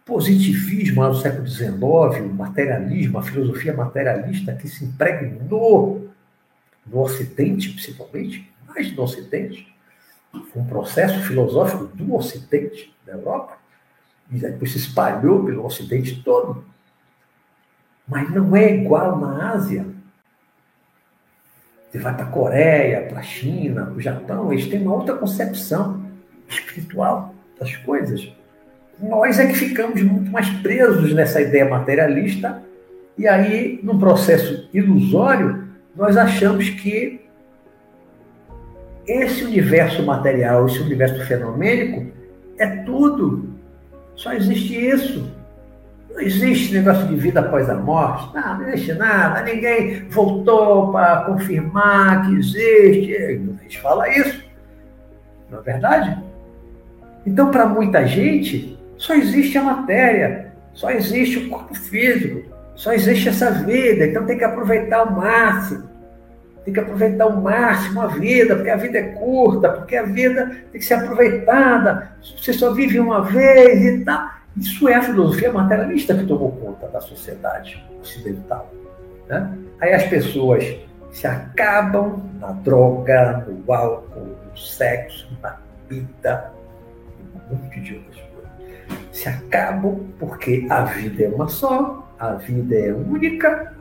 [0.04, 6.10] Positivismo lá do século XIX, o materialismo, a filosofia materialista que se impregnou
[6.86, 9.74] no Ocidente, principalmente, mais no Ocidente,
[10.54, 13.56] um processo filosófico do Ocidente, da Europa,
[14.30, 16.64] e depois se espalhou pelo Ocidente todo.
[18.06, 19.86] Mas não é igual na Ásia.
[21.90, 25.14] Você vai para a Coreia, para a China, para o Japão, eles têm uma outra
[25.14, 26.04] concepção
[26.48, 28.32] espiritual das coisas.
[29.00, 32.62] Nós é que ficamos muito mais presos nessa ideia materialista,
[33.16, 37.20] e aí, num processo ilusório, nós achamos que
[39.06, 42.10] esse universo material, esse universo fenomênico,
[42.58, 43.53] é tudo.
[44.16, 45.30] Só existe isso.
[46.10, 48.34] Não existe negócio de vida após a morte.
[48.34, 49.42] Não, não existe nada.
[49.42, 53.16] Ninguém voltou para confirmar que existe.
[53.16, 54.44] A gente fala isso.
[55.50, 56.22] Não é verdade?
[57.26, 62.42] Então, para muita gente, só existe a matéria, só existe o corpo físico,
[62.74, 64.06] só existe essa vida.
[64.06, 65.93] Então, tem que aproveitar ao máximo.
[66.64, 70.46] Tem que aproveitar ao máximo a vida, porque a vida é curta, porque a vida
[70.72, 72.12] tem que ser aproveitada.
[72.22, 74.30] Você só vive uma vez e tal.
[74.56, 78.72] Isso é a filosofia materialista que tomou conta da sociedade ocidental.
[79.28, 79.50] Né?
[79.80, 80.64] Aí as pessoas
[81.10, 86.52] se acabam na droga, no álcool, no sexo, na vida,
[87.50, 89.08] um monte de outras coisas.
[89.12, 93.74] Se acabam porque a vida é uma só, a vida é única,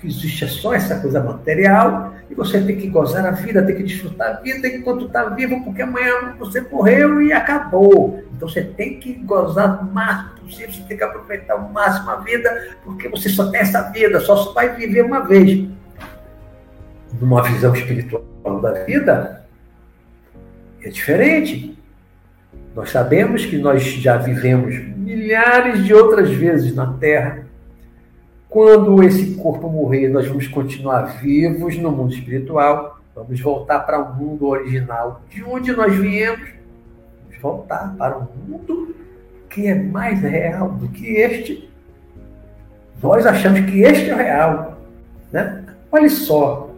[0.00, 3.76] que existe é só essa coisa material, e você tem que gozar a vida, tem
[3.76, 8.22] que desfrutar a vida enquanto está vivo, porque amanhã você morreu e acabou.
[8.34, 12.16] Então você tem que gozar o máximo possível, você tem que aproveitar o máximo a
[12.16, 15.68] vida, porque você só tem essa vida, só vai viver uma vez.
[17.20, 19.46] Numa visão espiritual da vida,
[20.82, 21.78] é diferente.
[22.74, 27.45] Nós sabemos que nós já vivemos milhares de outras vezes na Terra
[28.48, 34.14] quando esse corpo morrer, nós vamos continuar vivos no mundo espiritual, vamos voltar para o
[34.14, 36.48] mundo original, de onde nós viemos,
[37.24, 38.94] vamos voltar para um mundo
[39.50, 41.68] que é mais real do que este.
[43.02, 44.78] Nós achamos que este é o real.
[45.32, 45.64] Né?
[45.90, 46.70] Olha só,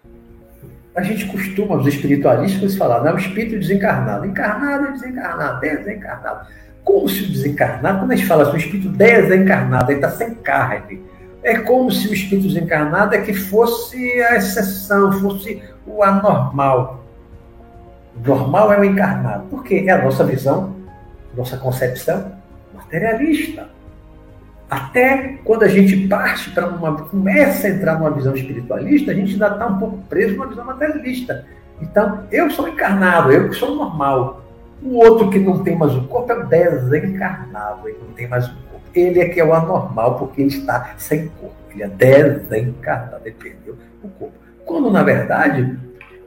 [0.96, 4.26] a gente costuma, os espiritualistas, falar, não, o espírito desencarnado.
[4.26, 6.46] Encarnado desencarnado, desencarnado.
[6.83, 10.35] Como se o desencarnado, quando a gente fala assim, o espírito desencarnado, ele está sem
[10.35, 11.08] carne
[11.42, 17.05] é como se o espírito desencarnado é que fosse a exceção, fosse o anormal.
[18.24, 19.44] Normal é o encarnado.
[19.48, 19.85] Por quê?
[19.87, 20.74] É a nossa visão,
[21.37, 22.33] nossa concepção
[22.74, 23.68] materialista.
[24.68, 26.94] Até quando a gente parte para uma.
[27.05, 30.64] começa a entrar numa visão espiritualista, a gente ainda está um pouco preso numa visão
[30.64, 31.46] materialista.
[31.81, 34.42] Então, eu sou encarnado, eu que sou normal.
[34.83, 38.46] O outro que não tem mais o corpo é o desencarnado, ele não tem mais
[38.46, 38.55] o
[38.99, 41.57] ele é que é o anormal, porque ele está sem corpo.
[41.71, 44.35] Ele é desencarnado, ele perdeu o corpo.
[44.65, 45.79] Quando, na verdade,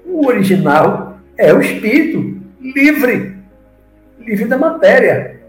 [0.05, 3.37] o original é o espírito livre,
[4.19, 5.39] livre da matéria,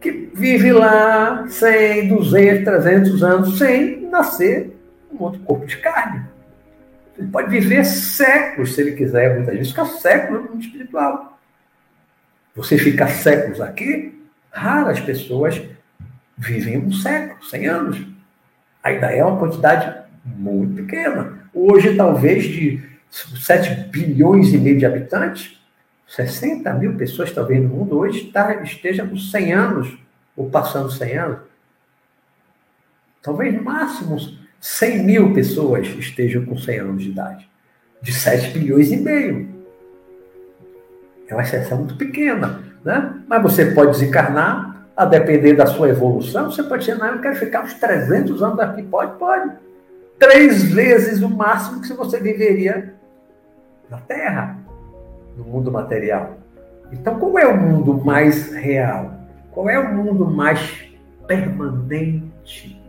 [0.00, 4.76] que vive lá 100, 200, 300 anos sem nascer
[5.12, 6.22] um outro corpo de carne.
[7.16, 11.38] Ele pode viver séculos, se ele quiser, muitas vezes, ficar séculos no mundo espiritual.
[12.56, 15.62] Você fica séculos aqui, raras pessoas
[16.42, 18.06] vivem um século, 100 anos.
[18.82, 21.38] Ainda é uma quantidade muito pequena.
[21.54, 25.60] Hoje, talvez, de 7 bilhões e meio de habitantes,
[26.08, 29.98] 60 mil pessoas, talvez, no mundo hoje, tá, esteja com 100 anos,
[30.36, 31.38] ou passando 100 anos.
[33.22, 34.16] Talvez, no máximo,
[34.60, 37.48] 100 mil pessoas estejam com 100 anos de idade.
[38.02, 39.48] De 7 bilhões e meio.
[41.28, 42.60] É uma exceção muito pequena.
[42.84, 43.22] Né?
[43.28, 47.36] Mas você pode desencarnar a depender da sua evolução, você pode dizer, não, eu quero
[47.36, 48.82] ficar uns 300 anos aqui.
[48.82, 49.52] Pode, pode.
[50.18, 52.94] Três vezes o máximo que você viveria
[53.90, 54.58] na Terra,
[55.36, 56.36] no mundo material.
[56.92, 59.14] Então, qual é o mundo mais real?
[59.50, 60.84] Qual é o mundo mais
[61.26, 62.80] permanente?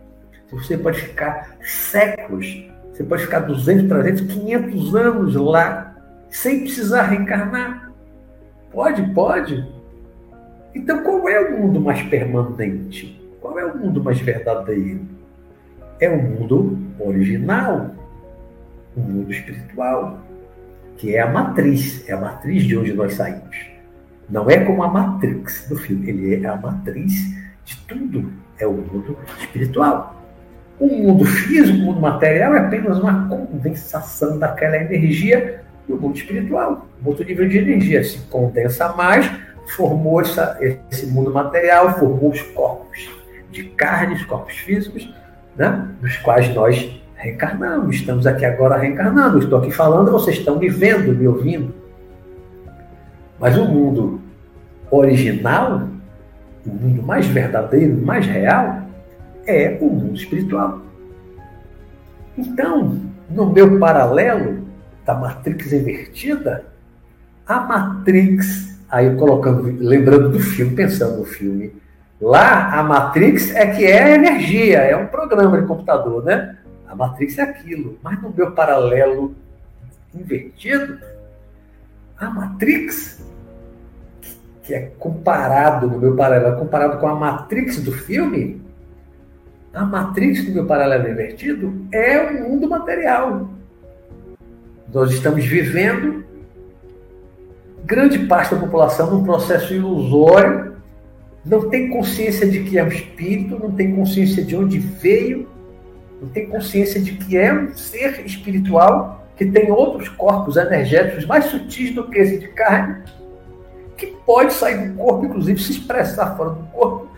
[0.52, 5.96] Você pode ficar séculos, você pode ficar 200, 300, 500 anos lá,
[6.30, 7.90] sem precisar reencarnar.
[8.70, 9.73] Pode, pode.
[10.74, 13.20] Então, qual é o mundo mais permanente?
[13.40, 15.00] Qual é o mundo mais verdadeiro?
[16.00, 17.94] É o mundo original,
[18.96, 20.20] o mundo espiritual,
[20.96, 23.74] que é a matriz, é a matriz de onde nós saímos.
[24.28, 27.12] Não é como a Matrix do filme, ele é a matriz
[27.64, 30.22] de tudo, é o mundo espiritual.
[30.80, 36.88] O mundo físico, o mundo material é apenas uma condensação daquela energia do mundo espiritual.
[37.02, 39.30] Um outro nível de energia se condensa mais,
[39.66, 40.58] formou essa,
[40.90, 43.08] esse mundo material, formou os corpos
[43.50, 45.12] de carne, os corpos físicos,
[45.56, 45.88] né?
[46.00, 47.96] nos quais nós reencarnamos.
[47.96, 49.38] Estamos aqui agora reencarnando.
[49.38, 51.74] Estou aqui falando, vocês estão me vendo, me ouvindo.
[53.38, 54.20] Mas o mundo
[54.90, 55.88] original,
[56.66, 58.82] o mundo mais verdadeiro, mais real,
[59.46, 60.80] é o mundo espiritual.
[62.36, 63.00] Então,
[63.30, 64.64] no meu paralelo,
[65.04, 66.64] da Matrix invertida,
[67.46, 71.74] a Matrix, aí colocando, lembrando do filme, pensando no filme,
[72.20, 76.56] lá a Matrix é que é energia, é um programa de computador, né?
[76.86, 79.34] A Matrix é aquilo, mas no meu paralelo
[80.14, 80.98] invertido,
[82.16, 83.24] a Matrix,
[84.62, 88.62] que é comparado no meu paralelo, comparado com a Matrix do filme,
[89.72, 93.50] a Matrix do meu paralelo invertido é o mundo material.
[94.92, 96.24] Nós estamos vivendo
[97.84, 100.74] grande parte da população num processo ilusório,
[101.44, 105.48] não tem consciência de que é um espírito, não tem consciência de onde veio,
[106.20, 111.46] não tem consciência de que é um ser espiritual que tem outros corpos energéticos mais
[111.46, 113.02] sutis do que esse de carne,
[113.96, 117.08] que pode sair do corpo, inclusive se expressar fora do corpo,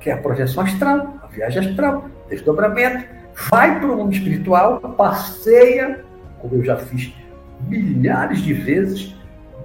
[0.00, 3.04] que é a projeção astral, a viagem astral, desdobramento,
[3.50, 6.04] vai para o mundo espiritual, passeia
[6.42, 7.14] como eu já fiz
[7.68, 9.14] milhares de vezes,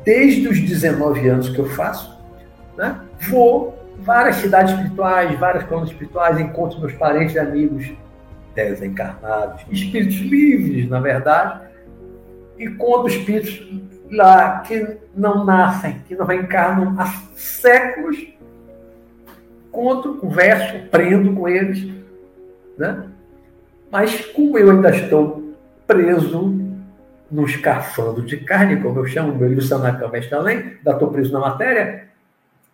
[0.08, 2.18] desde os 19 anos que eu faço,
[2.78, 2.97] né?
[3.30, 7.91] vou várias cidades espirituais, vários planos espirituais, encontro meus parentes e amigos
[8.55, 11.60] desencarnados, espíritos livres, na verdade,
[12.58, 13.62] encontro espíritos
[14.10, 18.18] lá que não nascem, que não reencarnam há séculos,
[19.68, 21.86] encontro, converso, aprendo com eles,
[22.78, 23.10] né?
[23.91, 25.53] Mas como eu ainda estou
[25.86, 26.66] preso
[27.30, 31.39] no escafando de carne, como eu chamo, meu livro Sanacama Além, ainda estou preso na
[31.39, 32.07] matéria,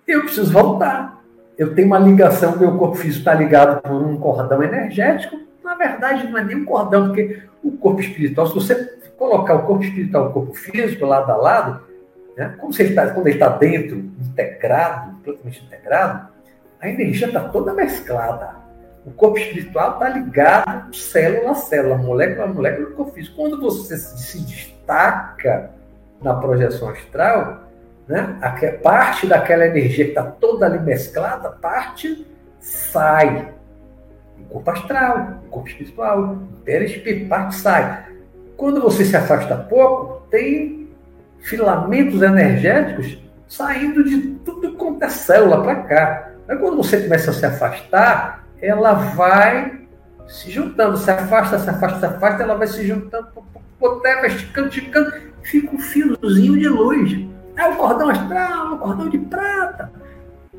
[0.07, 1.21] eu preciso voltar.
[1.57, 5.39] Eu tenho uma ligação, meu corpo físico está ligado por um cordão energético.
[5.63, 8.75] Na verdade, não é nem um cordão, porque o corpo espiritual, se você
[9.17, 11.81] colocar o corpo espiritual e o corpo físico lado a lado,
[12.35, 16.27] né, como você está, quando ele está dentro, integrado, totalmente integrado,
[16.81, 18.62] a energia está toda mesclada.
[19.05, 23.35] O corpo espiritual está ligado célula a célula, molécula a molécula do corpo físico.
[23.35, 25.71] Quando você se destaca
[26.21, 27.63] na projeção astral,
[28.07, 28.37] né,
[28.81, 32.25] parte daquela energia que está toda ali mesclada, parte
[32.59, 33.53] sai.
[34.39, 38.05] O corpo astral, o corpo espiritual, o perispírito, parte sai.
[38.55, 40.89] Quando você se afasta pouco, tem
[41.39, 46.29] filamentos energéticos saindo de tudo quanto é célula para cá.
[46.47, 49.83] Aí quando você começa a se afastar, ela vai
[50.27, 53.27] se juntando, se afasta, se afasta, se afasta, ela vai se juntando,
[54.01, 57.27] vai esticando, esticando, fica um fiozinho de luz.
[57.57, 59.91] É o cordão astral, o cordão de prata.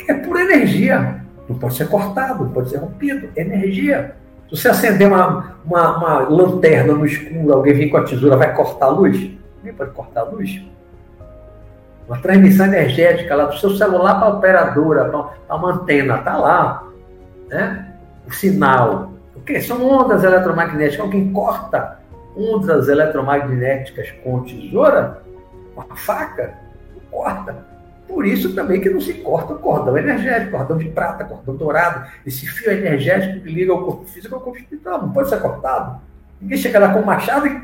[0.06, 1.24] É por energia.
[1.48, 3.28] Não pode ser cortado, não pode ser rompido.
[3.34, 4.14] Energia.
[4.48, 8.54] Se você acender uma, uma, uma lanterna no escuro, alguém vir com a tesoura, vai
[8.54, 9.18] cortar a luz?
[9.58, 10.62] Ninguém pode cortar a luz.
[12.06, 16.86] Uma transmissão energética lá do seu celular para a operadora, para uma antena, tá lá.
[17.48, 17.83] Né?
[18.26, 19.12] O sinal.
[19.34, 21.00] O que são ondas eletromagnéticas.
[21.00, 21.98] Alguém corta
[22.36, 25.22] ondas eletromagnéticas com tesoura,
[25.74, 26.54] uma faca,
[27.10, 27.74] corta.
[28.08, 32.06] Por isso também que não se corta o cordão energético, cordão de prata, cordão dourado,
[32.26, 35.02] esse fio energético que liga o corpo físico ao corpo espiritual.
[35.02, 36.00] Não pode ser cortado.
[36.40, 37.62] Ninguém chega lá com o machado e.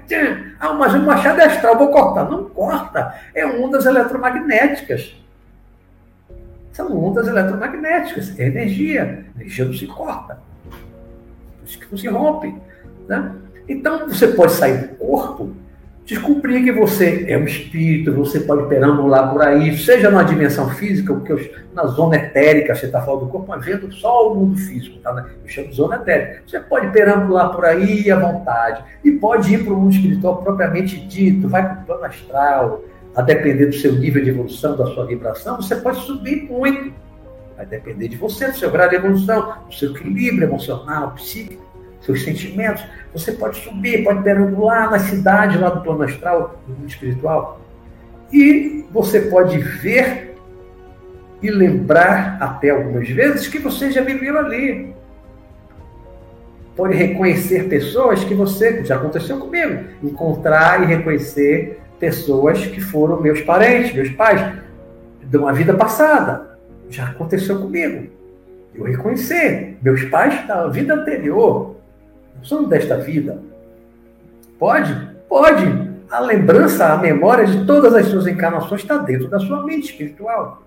[0.58, 2.30] Ah, mas o machado é astral, vou cortar.
[2.30, 3.14] Não corta.
[3.34, 5.14] É ondas eletromagnéticas.
[6.72, 9.26] São ondas eletromagnéticas, é energia.
[9.36, 10.49] A energia não se corta
[11.96, 12.54] se rompe.
[13.08, 13.32] Né?
[13.68, 15.52] Então, você pode sair do corpo,
[16.04, 21.14] descobrir que você é um espírito, você pode perambular por aí, seja na dimensão física,
[21.14, 24.98] porque na zona etérica, você está falando do corpo, mas vendo só o mundo físico,
[24.98, 25.12] tá?
[25.12, 25.26] Né?
[25.42, 26.42] eu chamo de zona etérica.
[26.46, 30.98] Você pode perambular por aí à vontade, e pode ir para o mundo espiritual propriamente
[30.98, 32.82] dito, vai para o plano astral,
[33.14, 36.92] a depender do seu nível de evolução, da sua vibração, você pode subir muito.
[37.61, 41.62] Vai depender de você, do seu grau de evolução, do seu equilíbrio emocional, psíquico,
[42.00, 42.82] seus sentimentos.
[43.12, 47.61] Você pode subir, pode perambular na cidade, lá do plano astral, do mundo espiritual.
[48.32, 50.38] E você pode ver
[51.42, 54.94] e lembrar até algumas vezes que você já viveu ali.
[56.74, 63.42] Pode reconhecer pessoas que você, já aconteceu comigo, encontrar e reconhecer pessoas que foram meus
[63.42, 64.50] parentes, meus pais,
[65.22, 66.49] de uma vida passada
[66.91, 68.11] já aconteceu comigo.
[68.74, 71.76] Eu reconhecer meus pais da vida anterior,
[72.36, 73.41] não são desta vida.
[74.59, 74.93] Pode?
[75.28, 75.91] Pode.
[76.11, 80.62] A lembrança, a memória de todas as suas encarnações está dentro da sua mente espiritual.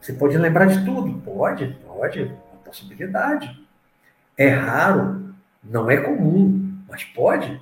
[0.00, 1.18] Você pode lembrar de tudo?
[1.20, 2.20] Pode, pode.
[2.20, 3.58] É uma possibilidade.
[4.36, 7.60] É raro, não é comum, mas pode.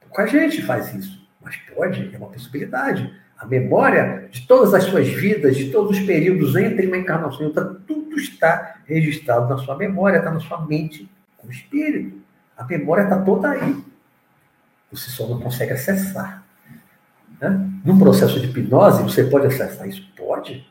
[0.00, 5.08] Pouca gente faz isso, mas pode, é uma possibilidade a memória de todas as suas
[5.08, 9.76] vidas, de todos os períodos entre uma encarnação e outra, tudo está registrado na sua
[9.76, 12.16] memória, está na sua mente, com o espírito.
[12.56, 13.76] A memória está toda aí.
[14.90, 16.44] Você só não consegue acessar.
[17.40, 17.70] Né?
[17.84, 20.08] Num processo de hipnose, você pode acessar isso?
[20.16, 20.66] Pode.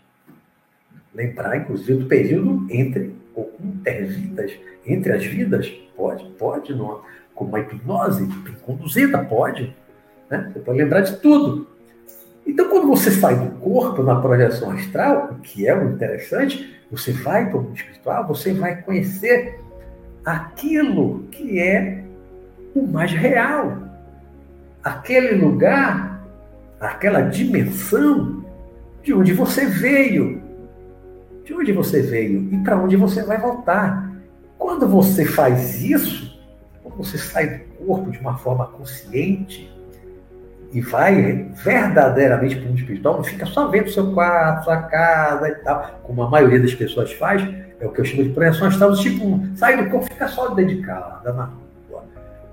[1.13, 4.51] Lembrar, inclusive, do período entre ou intervidas,
[4.85, 5.69] entre as vidas?
[5.95, 6.73] Pode, pode.
[6.73, 7.01] Não,
[7.35, 8.27] como uma hipnose
[8.61, 9.75] conduzida, pode.
[10.29, 10.51] Né?
[10.53, 11.67] Você pode lembrar de tudo.
[12.45, 17.11] Então, quando você sai do corpo na projeção astral, o que é o interessante, você
[17.11, 19.59] vai para o mundo espiritual, você vai conhecer
[20.25, 22.03] aquilo que é
[22.75, 23.77] o mais real.
[24.83, 26.23] Aquele lugar,
[26.79, 28.43] aquela dimensão
[29.01, 30.41] de onde você veio.
[31.45, 34.11] De onde você veio e para onde você vai voltar.
[34.57, 36.39] Quando você faz isso,
[36.81, 39.72] quando você sai do corpo de uma forma consciente,
[40.73, 45.47] e vai verdadeiramente para o mundo espiritual, não fica só vendo seu quarto, sua casa
[45.47, 47.47] e tal, como a maioria das pessoas faz,
[47.79, 51.31] é o que eu chamo de projeção astral, tipo, sai do corpo, fica só dedicada
[51.31, 51.49] na
[51.89, 52.03] rua.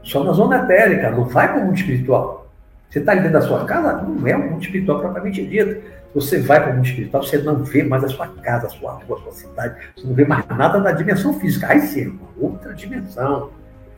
[0.02, 2.48] Só na zona etérica, não vai para o mundo espiritual.
[2.90, 5.80] Você está dentro da sua casa, não é um mundo espiritual propriamente dito.
[6.14, 8.92] Você vai para o mundo espiritual, você não vê mais a sua casa, a sua
[8.92, 11.68] rua, a sua cidade, você não vê mais nada da dimensão física.
[11.68, 13.50] Aí sim, é uma outra dimensão,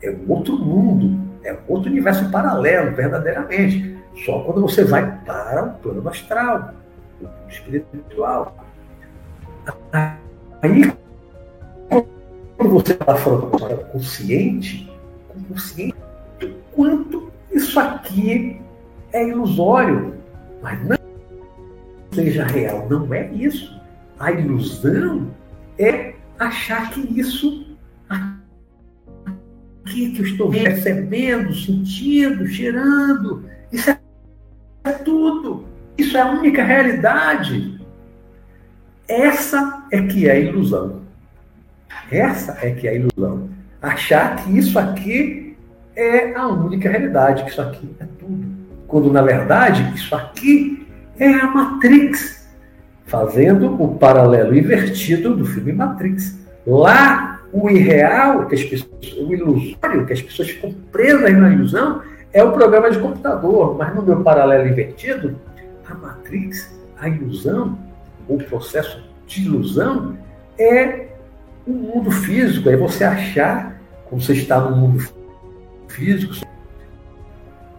[0.02, 4.01] é um outro mundo, é um outro universo paralelo, verdadeiramente.
[4.16, 6.74] Só quando você vai para o plano astral,
[7.20, 8.56] o plano espiritual.
[10.62, 10.92] Aí,
[12.56, 13.50] quando você está falando
[13.90, 14.92] consciente,
[15.48, 15.96] consciente
[16.72, 18.60] quanto isso aqui
[19.12, 20.14] é ilusório,
[20.62, 20.96] mas não
[22.12, 23.80] seja real, não é isso.
[24.18, 25.28] A ilusão
[25.78, 27.66] é achar que isso
[28.08, 34.01] aqui que eu estou percebendo, sentindo, cheirando, isso é é
[36.12, 37.80] Isso é a única realidade.
[39.08, 41.00] Essa é que é a ilusão.
[42.10, 43.48] Essa é que é a ilusão.
[43.80, 45.56] Achar que isso aqui
[45.96, 48.46] é a única realidade, que isso aqui é tudo.
[48.86, 50.86] Quando, na verdade, isso aqui
[51.18, 52.46] é a Matrix,
[53.06, 56.38] fazendo o paralelo invertido do filme Matrix.
[56.66, 62.02] Lá, o irreal, que as pessoas, o ilusório, que as pessoas ficam presas na ilusão,
[62.34, 65.40] é o programa de computador, mas no meu paralelo invertido,
[65.88, 67.78] a matrix, a ilusão,
[68.28, 70.16] o processo de ilusão
[70.58, 71.08] é
[71.66, 72.68] o mundo físico.
[72.68, 75.04] É você achar, quando você está no mundo
[75.88, 76.34] físico,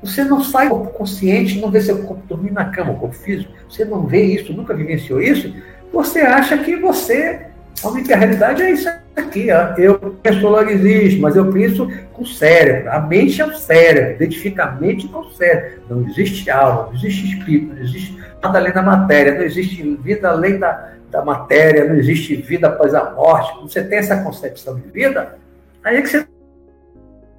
[0.01, 3.15] você não sai do corpo consciente, não vê seu corpo dormir na cama, o corpo
[3.15, 3.51] físico.
[3.69, 5.53] Você não vê isso, nunca vivenciou isso.
[5.93, 7.47] Você acha que você,
[7.81, 12.23] a única realidade é isso aqui, ó, eu penso logo existe, mas eu penso com
[12.23, 12.91] o cérebro.
[12.91, 15.81] A mente é o cérebro, identifica a mente com o cérebro.
[15.89, 20.29] Não existe alma, não existe espírito, não existe nada além da matéria, não existe vida
[20.29, 23.53] além da, da matéria, não existe vida após a morte.
[23.53, 25.37] Quando você tem essa concepção de vida,
[25.83, 26.27] aí é que você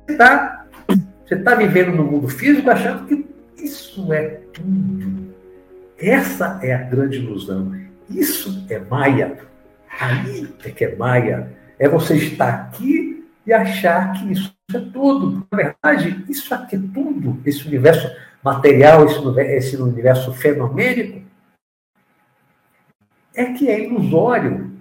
[0.09, 0.65] está
[1.25, 3.27] você tá vivendo no mundo físico achando que
[3.57, 5.35] isso é tudo.
[5.99, 7.73] Essa é a grande ilusão.
[8.11, 9.39] Isso é Maia.
[10.01, 11.53] Aí é que é Maia.
[11.79, 15.47] É você estar aqui e achar que isso é tudo.
[15.51, 18.11] Na verdade, isso aqui é tudo, esse universo
[18.43, 21.23] material, esse, universo fenomênico,
[23.35, 24.73] é que é ilusório.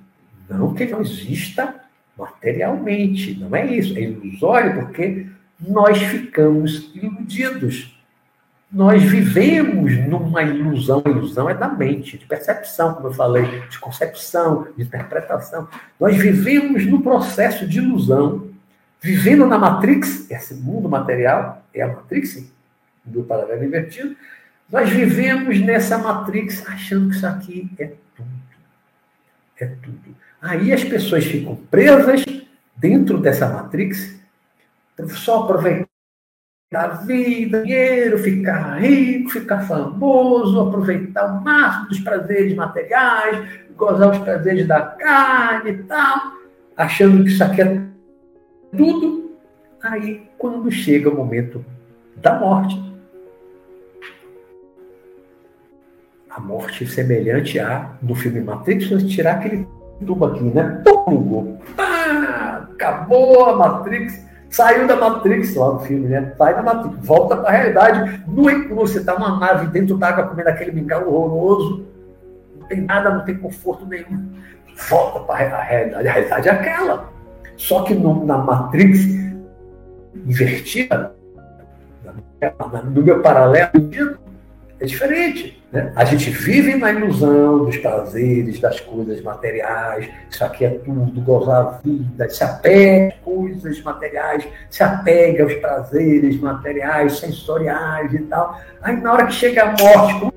[0.50, 1.82] Não que não exista
[2.18, 3.98] materialmente, não é isso.
[3.98, 5.28] É ilusório porque
[5.60, 7.93] nós ficamos iludidos
[8.74, 11.04] nós vivemos numa ilusão.
[11.06, 15.68] A ilusão é da mente, de percepção, como eu falei, de concepção, de interpretação.
[16.00, 18.50] Nós vivemos no processo de ilusão,
[19.00, 22.52] vivendo na Matrix, esse mundo material é a Matrix
[23.06, 24.16] do paralelo invertido.
[24.72, 28.30] Nós vivemos nessa Matrix achando que isso aqui é tudo.
[29.60, 30.16] É tudo.
[30.42, 32.26] Aí as pessoas ficam presas
[32.76, 34.20] dentro dessa Matrix,
[35.10, 35.93] só aproveitando
[36.74, 43.48] da vida, dinheiro, ficar rico, ficar famoso, aproveitar o máximo dos prazeres materiais,
[43.78, 46.34] gozar os prazeres da carne e tal,
[46.76, 47.80] achando que isso aqui é
[48.76, 49.36] tudo.
[49.84, 51.64] Aí, quando chega o momento
[52.16, 52.82] da morte,
[56.28, 59.68] a morte semelhante a, no filme Matrix, você tirar aquele
[60.08, 60.82] tubo aqui, né?
[60.84, 61.60] Pum!
[61.76, 62.68] Pá!
[62.74, 66.32] Acabou a Matrix Saiu da Matrix lá no filme, né?
[66.38, 68.24] Sai da Matrix, volta para a realidade.
[68.28, 71.84] No que você está numa nave dentro d'água comendo aquele mingau horroroso,
[72.60, 74.30] não tem nada, não tem conforto nenhum.
[74.90, 76.08] Volta para a realidade.
[76.08, 77.10] A realidade é aquela.
[77.58, 79.00] Só que no, na Matrix
[80.24, 81.16] invertida,
[82.94, 83.72] no meu paralelo,
[84.84, 85.64] É diferente.
[85.72, 85.94] Né?
[85.96, 90.10] A gente vive na ilusão dos prazeres, das coisas materiais.
[90.30, 92.30] Isso aqui é tudo, gozar a vida.
[92.30, 98.60] Se apega às coisas materiais, se apega aos prazeres materiais, sensoriais e tal.
[98.82, 100.34] Aí na hora que chega a morte, como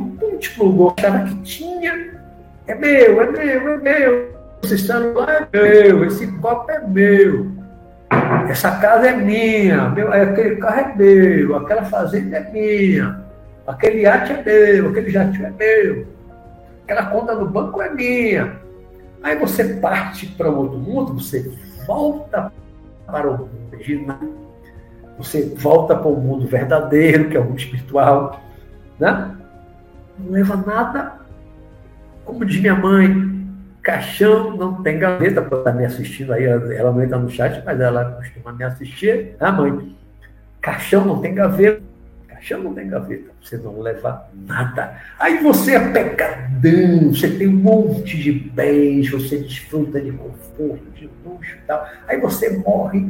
[0.00, 2.18] um explodiu, achava que tinha.
[2.66, 4.40] É meu, é meu, é meu.
[4.62, 7.50] Esse celular é meu, esse copo é meu.
[8.48, 13.29] Essa casa é minha, meu, aquele carro é meu, aquela fazenda é minha.
[13.70, 16.06] Aquele iate é meu, aquele jatinho é meu,
[16.84, 18.60] aquela conta no banco é minha.
[19.22, 21.52] Aí você parte para outro mundo, você
[21.86, 22.52] volta
[23.06, 24.40] para o mundo
[25.16, 28.40] você volta para o mundo verdadeiro, que é o mundo espiritual,
[28.98, 29.36] né?
[30.18, 31.12] Não leva nada,
[32.24, 33.46] como diz minha mãe,
[33.82, 37.78] caixão não tem gaveta para estar me assistindo aí, ela não entra no chat, mas
[37.80, 39.94] ela costuma me assistir, tá mãe?
[40.60, 41.82] Caixão não tem gaveta,
[42.62, 44.96] Não tem gaveta, você não leva nada.
[45.18, 51.10] Aí você é pecadão, você tem um monte de bens, você desfruta de conforto, de
[51.24, 51.86] luxo e tal.
[52.08, 53.06] Aí você morre,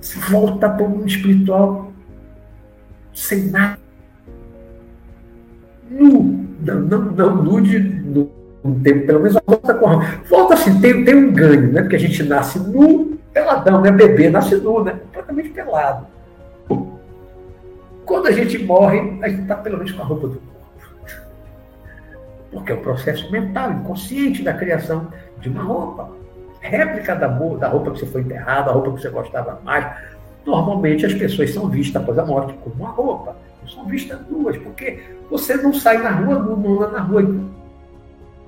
[0.00, 1.92] se volta para o mundo espiritual
[3.14, 3.78] sem nada.
[5.90, 8.30] Nu, não, não, não nude, nu,
[8.64, 11.82] não tem, pelo menos volta com Volta assim, tem, tem um ganho, né?
[11.82, 13.90] Porque a gente nasce nu, peladão, né?
[13.90, 14.92] Bebê nasce nu, né?
[14.92, 16.06] Completamente pelado.
[18.04, 20.52] Quando a gente morre, a gente está pelo menos com a roupa do corpo.
[22.50, 25.08] Porque é o processo mental, inconsciente da criação
[25.40, 26.10] de uma roupa.
[26.60, 29.86] Réplica da, da roupa que você foi enterrada, a roupa que você gostava mais.
[30.44, 33.36] Normalmente as pessoas são vistas após a morte como uma roupa.
[33.62, 37.22] Não são vistas duas, porque você não sai na rua, não anda na rua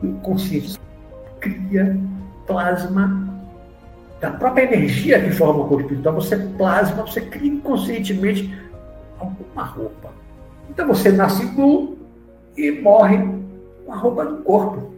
[0.03, 0.79] inconsciente.
[1.41, 1.97] Cria,
[2.47, 3.25] plasma
[4.21, 8.51] da própria energia que forma o corpo espiritual, você plasma, você cria inconscientemente
[9.55, 10.13] uma roupa.
[10.69, 11.97] Então você nasce nu
[12.57, 13.19] e morre
[13.87, 14.95] com a roupa do corpo.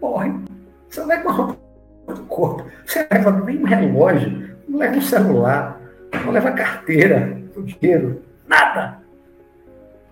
[0.00, 0.32] Morre.
[0.88, 2.64] Você não vai com a roupa do corpo.
[2.86, 5.80] Você não leva nem um relógio, não leva um celular,
[6.24, 9.00] não leva carteira, dinheiro, nada.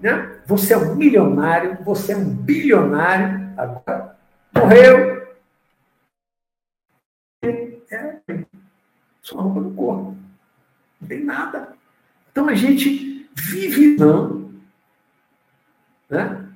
[0.01, 0.41] Né?
[0.47, 4.16] Você é um milionário, você é um bilionário, agora
[4.55, 5.20] morreu.
[7.43, 8.20] É,
[9.22, 10.16] só a roupa do corpo.
[11.01, 11.79] Não tem nada.
[12.30, 14.52] Então a gente vive não,
[16.08, 16.46] né?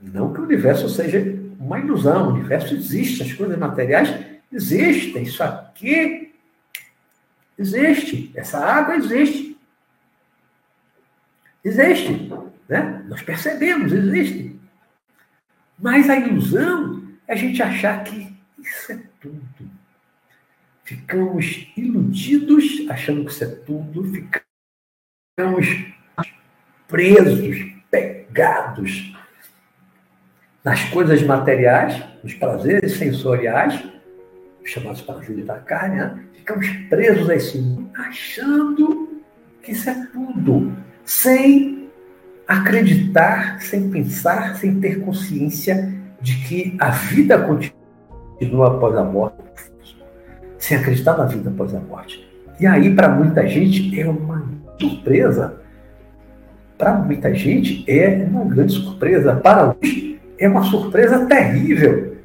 [0.00, 1.20] Não que o universo seja
[1.58, 4.08] uma ilusão, o universo existe, as coisas materiais
[4.50, 6.34] existem, isso aqui
[7.56, 9.56] existe, essa água existe.
[11.64, 12.32] Existe,
[12.68, 13.04] né?
[13.08, 14.60] Nós percebemos, existe.
[15.78, 19.70] Mas a ilusão é a gente achar que isso é tudo.
[20.84, 24.51] Ficamos iludidos achando que isso é tudo, ficamos
[25.32, 25.86] estamos
[26.86, 27.56] presos,
[27.90, 29.16] pegados
[30.62, 33.82] nas coisas materiais, nos prazeres sensoriais,
[34.62, 36.22] chamados prazeres da carne, né?
[36.34, 39.22] ficamos presos a esse mundo, achando
[39.62, 41.90] que isso é tudo, sem
[42.46, 49.38] acreditar, sem pensar, sem ter consciência de que a vida continua após a morte,
[50.58, 52.30] sem acreditar na vida após a morte.
[52.60, 55.54] E aí, para muita gente, é uma surpresa.
[56.76, 59.36] Para muita gente é uma grande surpresa.
[59.36, 62.16] Para uns é uma surpresa terrível.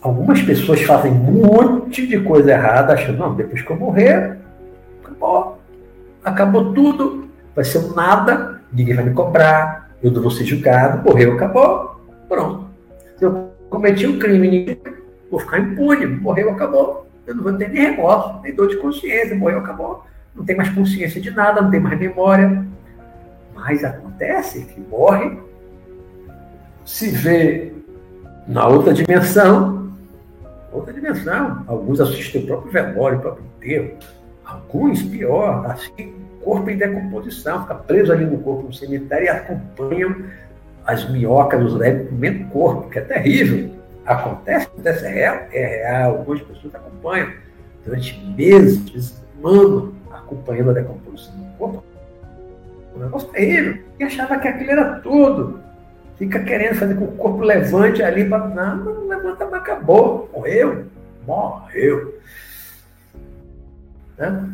[0.00, 4.38] Algumas pessoas fazem um monte de coisa errada, achando, não, depois que eu morrer,
[5.02, 5.58] acabou.
[6.22, 11.08] Acabou tudo, vai ser um nada, ninguém vai me cobrar, eu não vou ser julgado,
[11.08, 12.66] morreu, acabou, pronto.
[13.16, 14.78] Se eu cometi um crime,
[15.30, 17.06] vou ficar impune, morreu, acabou.
[17.26, 20.04] Eu não vou ter nem remorso, nem dor de consciência, morreu, acabou
[20.34, 22.66] não tem mais consciência de nada, não tem mais memória.
[23.54, 25.38] Mas acontece que morre,
[26.84, 27.72] se vê
[28.46, 29.92] na outra dimensão,
[30.72, 31.64] outra dimensão.
[31.66, 33.92] Alguns assistem o próprio velório, o próprio enterro.
[34.44, 40.16] Alguns, pior, assim, corpo em decomposição, fica preso ali no corpo no cemitério e acompanham
[40.84, 43.70] as minhocas, os leves comendo corpo, que é terrível.
[44.04, 46.18] Acontece, acontece, é real, é real.
[46.18, 47.32] Algumas pessoas acompanham
[47.82, 49.93] durante meses, anos,
[50.24, 51.84] acompanhando a decomposição do corpo.
[52.94, 53.82] O negócio terrível.
[53.98, 55.60] E achava que aquilo era tudo.
[56.18, 58.48] Fica querendo fazer com que o corpo levante ali para.
[58.48, 60.30] Não, não levanta, mas acabou.
[60.32, 60.86] Morreu.
[61.26, 62.18] Morreu.
[64.18, 64.48] Né?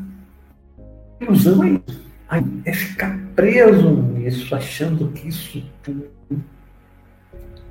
[1.21, 2.11] Ilusão é isso.
[2.65, 6.09] é ficar preso nisso, achando que isso tudo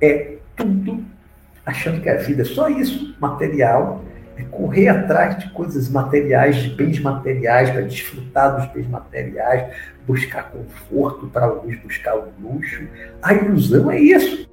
[0.00, 1.04] é tudo,
[1.64, 4.02] achando que a vida é só isso, material,
[4.40, 9.74] é correr atrás de coisas materiais, de bens materiais, para desfrutar dos bens materiais,
[10.06, 12.82] buscar conforto, para alguns buscar o luxo.
[13.22, 14.48] A ilusão é isso.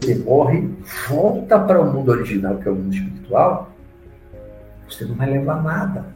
[0.00, 0.68] Você morre,
[1.08, 3.72] volta para o mundo original, que é o mundo espiritual,
[4.88, 6.06] você não vai levar nada.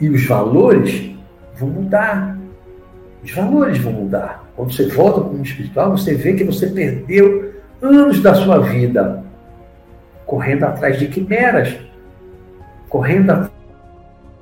[0.00, 1.12] E os valores
[1.56, 2.36] vão mudar.
[3.22, 4.44] Os valores vão mudar.
[4.56, 8.58] Quando você volta para o mundo espiritual, você vê que você perdeu anos da sua
[8.58, 9.27] vida
[10.28, 11.74] correndo atrás de quimeras,
[12.90, 13.50] correndo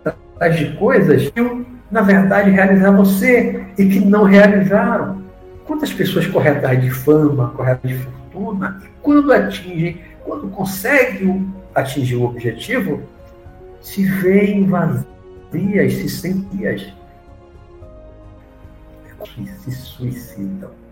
[0.05, 5.25] atrás de coisas que, na verdade, realizar você e que não realizaram.
[5.65, 11.55] Quantas pessoas correm atrás de fama, correm atrás de fortuna, e quando atingem, quando conseguem
[11.73, 13.03] atingir o objetivo,
[13.81, 16.93] se veem vazias, se sentias,
[19.63, 20.86] se suicidam.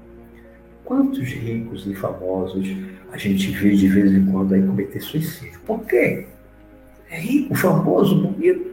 [0.85, 2.67] Quantos ricos e famosos
[3.11, 5.59] a gente vê de vez em quando aí cometer suicídio?
[5.67, 6.27] Por quê?
[7.11, 8.71] É rico, famoso, bonito,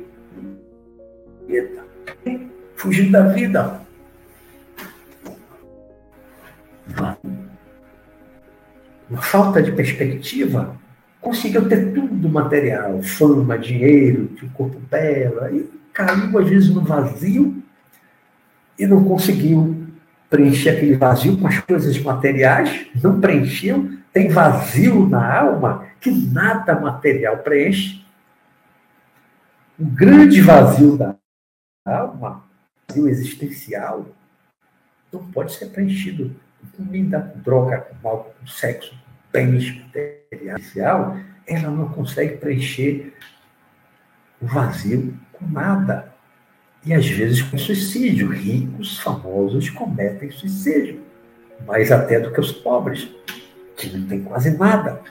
[1.39, 1.86] bonita,
[2.76, 3.82] fugindo da vida.
[9.09, 10.76] Uma falta de perspectiva,
[11.22, 17.62] conseguiu ter tudo material, fama, dinheiro, um corpo belo, e caiu às vezes no vazio
[18.78, 19.81] e não conseguiu
[20.32, 26.80] preencher aquele vazio com as coisas materiais, não preencheu, tem vazio na alma que nada
[26.80, 28.04] material preenche.
[29.78, 31.16] Um grande vazio da
[31.86, 32.44] alma,
[32.88, 34.08] vazio existencial,
[35.12, 41.18] não pode ser preenchido com comida, com droga, com álcool, com sexo, com bens material,
[41.46, 43.14] ela não consegue preencher
[44.42, 46.11] o vazio com nada.
[46.86, 48.30] E às vezes com suicídio.
[48.30, 51.02] Ricos, famosos cometem suicídio.
[51.66, 53.08] Mais até do que os pobres,
[53.78, 55.02] que não tem quase nada.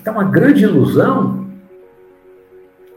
[0.00, 1.48] Então a grande ilusão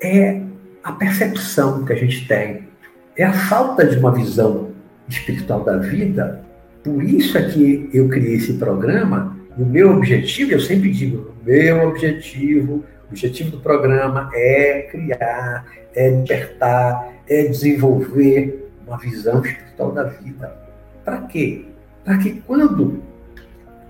[0.01, 0.41] é
[0.83, 2.67] a percepção que a gente tem,
[3.15, 4.71] é a falta de uma visão
[5.07, 6.43] espiritual da vida.
[6.83, 9.37] Por isso é que eu criei esse programa.
[9.57, 15.65] O meu objetivo, eu sempre digo, o meu objetivo o objetivo do programa é criar,
[15.95, 20.55] é despertar, é desenvolver uma visão espiritual da vida.
[21.03, 21.65] Para quê?
[22.05, 23.01] Para que quando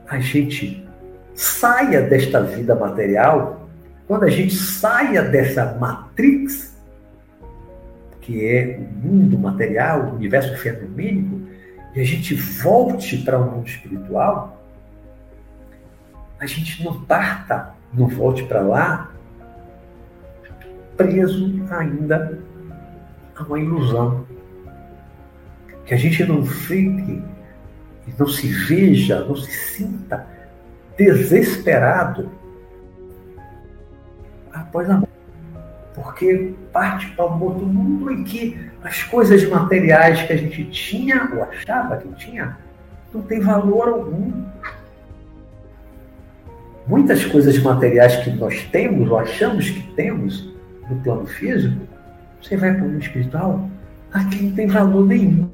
[0.08, 0.88] a gente
[1.36, 3.70] saia desta vida material,
[4.08, 6.78] quando a gente saia dessa matrix,
[8.22, 11.42] que é o mundo material, o universo fenomênico,
[11.94, 14.64] e a gente volte para o mundo espiritual,
[16.40, 19.12] a gente não parta não volte para lá
[20.98, 22.40] preso ainda
[23.36, 24.26] a uma ilusão.
[25.86, 27.24] Que a gente não fique
[28.18, 30.26] não se veja, não se sinta
[30.98, 32.30] desesperado
[34.54, 35.10] após a morte.
[35.94, 41.30] Porque parte para um outro mundo em que as coisas materiais que a gente tinha,
[41.34, 42.58] ou achava que tinha,
[43.14, 44.46] não tem valor algum
[46.90, 50.52] muitas coisas materiais que nós temos ou achamos que temos
[50.90, 51.80] no plano físico,
[52.42, 53.70] você vai para o mundo espiritual,
[54.12, 55.48] aqui não tem valor nenhum.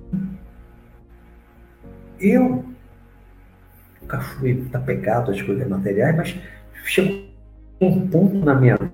[2.18, 2.64] Eu
[4.02, 6.36] nunca fui apegado às coisas materiais, mas
[6.86, 7.26] chegou
[7.82, 8.94] um ponto na minha vida,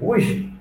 [0.00, 0.52] hoje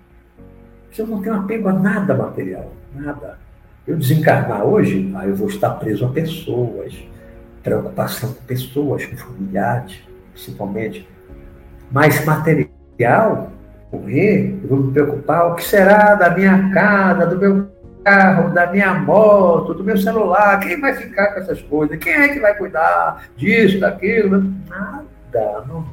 [0.92, 3.40] que eu não tenho apego a nada material, nada.
[3.88, 6.94] Eu desencarnar hoje, aí eu vou estar preso a pessoas,
[7.64, 10.07] preocupação com pessoas, com familiares,
[10.38, 11.08] principalmente,
[11.92, 13.52] mais material,
[13.92, 17.68] morrer, eu vou me preocupar, o que será da minha casa, do meu
[18.04, 22.30] carro, da minha moto, do meu celular, quem vai ficar com essas coisas, quem é
[22.30, 25.86] que vai cuidar disso, daquilo, nada, não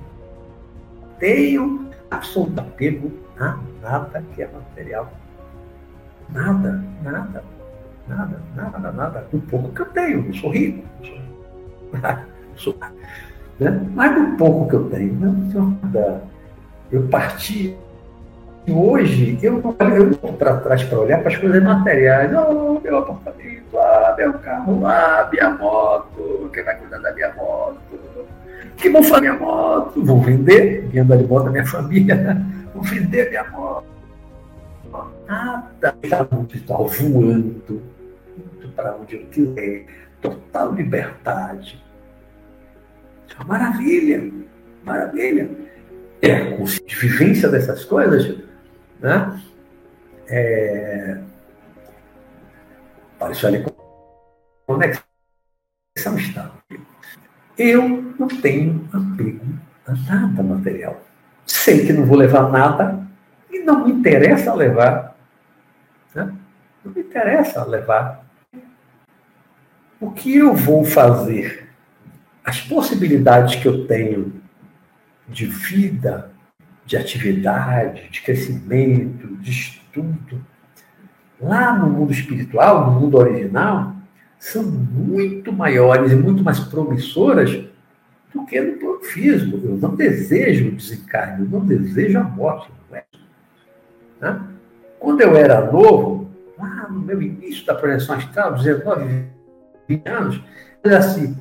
[1.18, 5.10] tenho absoluto apego a nada que é material.
[6.30, 7.44] Nada, nada,
[8.08, 9.26] nada, nada, nada.
[9.32, 12.76] Um pouco que eu tenho, eu sou rico, eu sou,
[13.58, 13.80] né?
[13.94, 15.18] Mas do pouco que eu tenho,
[15.50, 16.22] tenho nada.
[16.90, 17.76] Eu parti.
[18.68, 22.30] Hoje, eu não olho para trás para olhar para as coisas materiais.
[22.32, 27.78] Oh, meu apartamento, ah, meu carro, ah, minha moto, quem vai cuidar da minha moto?
[28.76, 30.02] Que vão fazer minha moto?
[30.02, 32.42] Vou vender, vendo ali moto da minha família,
[32.74, 33.84] vou vender minha moto.
[35.28, 37.82] Nada está muito voando,
[38.38, 39.84] muito para onde eu quiser,
[40.22, 41.83] total liberdade
[43.46, 44.32] Maravilha,
[44.84, 45.50] maravilha.
[46.22, 46.56] É, a
[47.00, 48.38] vivência dessas coisas,
[49.00, 49.40] né?
[50.26, 51.20] É,
[53.18, 53.64] parece ali
[54.66, 56.50] conexão está.
[57.58, 59.44] Eu não tenho apego
[59.86, 61.00] a nada material.
[61.46, 63.06] Sei que não vou levar nada
[63.50, 65.16] e não me interessa levar.
[66.14, 66.34] Né?
[66.84, 68.24] Não me interessa levar.
[70.00, 71.63] O que eu vou fazer?
[72.44, 74.32] As possibilidades que eu tenho
[75.26, 76.30] de vida,
[76.84, 80.44] de atividade, de crescimento, de estudo,
[81.40, 83.94] lá no mundo espiritual, no mundo original,
[84.38, 87.64] são muito maiores e muito mais promissoras
[88.32, 89.58] do que no plano físico.
[89.64, 92.70] Eu não desejo o desencarne, eu não desejo a morte.
[92.90, 93.04] Não é?
[94.20, 94.40] Né?
[95.00, 99.24] Quando eu era novo, lá no meu início da projeção astral, 19,
[99.88, 100.42] 20 anos,
[100.82, 101.36] era assim,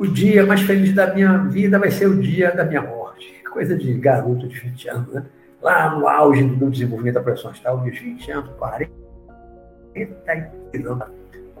[0.00, 3.34] o dia mais feliz da minha vida vai ser o dia da minha morte.
[3.50, 5.24] Coisa de garoto de 20 anos, né?
[5.62, 8.90] Lá no auge do meu desenvolvimento da projeção astral, meus 20 anos, 40,
[9.92, 11.06] 43 anos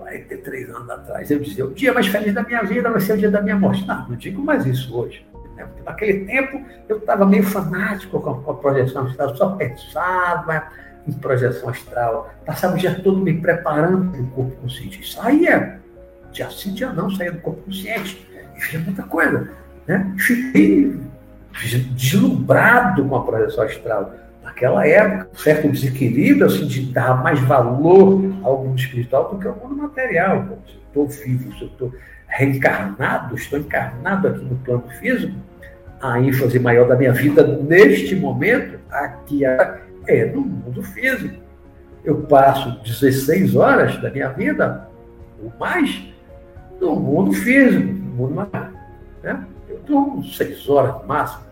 [0.06, 3.18] 43 anos atrás, eu dizia, o dia mais feliz da minha vida vai ser o
[3.18, 3.86] dia da minha morte.
[3.86, 5.26] Não, não digo mais isso hoje.
[5.56, 5.66] Né?
[5.84, 10.68] Naquele tempo eu estava meio fanático com a projeção astral, só pensava
[11.08, 12.32] em projeção astral.
[12.44, 15.12] Passava o dia todo me preparando para o corpo consciente.
[15.12, 15.80] Saía,
[16.36, 18.26] dia sim, dia não, saía do corpo consciente.
[18.56, 19.50] E fazia muita coisa.
[19.86, 20.14] Né?
[20.18, 21.00] Fiquei
[21.94, 28.64] deslumbrado com a projeção astral naquela época, certo desequilíbrio assim, de dar mais valor ao
[28.64, 30.44] mundo espiritual do que ao mundo material.
[30.66, 31.94] se eu estou vivo, se eu estou
[32.28, 35.34] reencarnado, estou encarnado aqui no plano físico,
[36.00, 41.42] a ênfase maior da minha vida neste momento, aqui é no mundo físico.
[42.04, 44.88] Eu passo 16 horas da minha vida,
[45.42, 46.04] ou mais,
[46.80, 48.72] no mundo físico, no mundo material.
[49.22, 49.44] Né?
[49.68, 51.42] Eu durmo 6 horas no máximo.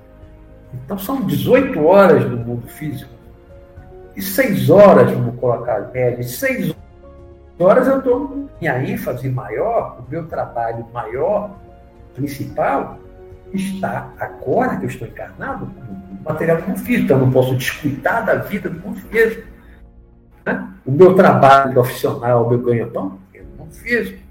[0.73, 3.11] Então são 18 horas no mundo físico.
[4.17, 6.75] E 6 horas, vamos colocar a média, 6
[7.59, 8.49] horas eu estou.
[8.61, 11.51] Minha ênfase maior, o meu trabalho maior,
[12.15, 12.99] principal,
[13.53, 17.05] está agora que eu estou encarnado no material do mundo físico.
[17.05, 19.47] Então eu não posso descuidar da vida do mundo físico.
[20.47, 20.69] Né?
[20.87, 24.24] O meu trabalho profissional, o meu ganha-pão, é no mundo físico.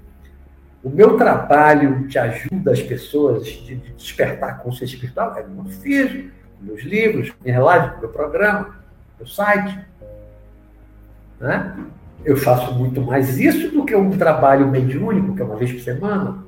[0.84, 6.30] O meu trabalho de ajuda às pessoas, de, despertar consciência espiritual, é mundo físico
[6.64, 8.76] meus livros, minha live, meu programa,
[9.18, 9.78] meu site.
[11.38, 11.76] Né?
[12.24, 15.80] Eu faço muito mais isso do que um trabalho mediúnico, que é uma vez por
[15.80, 16.44] semana,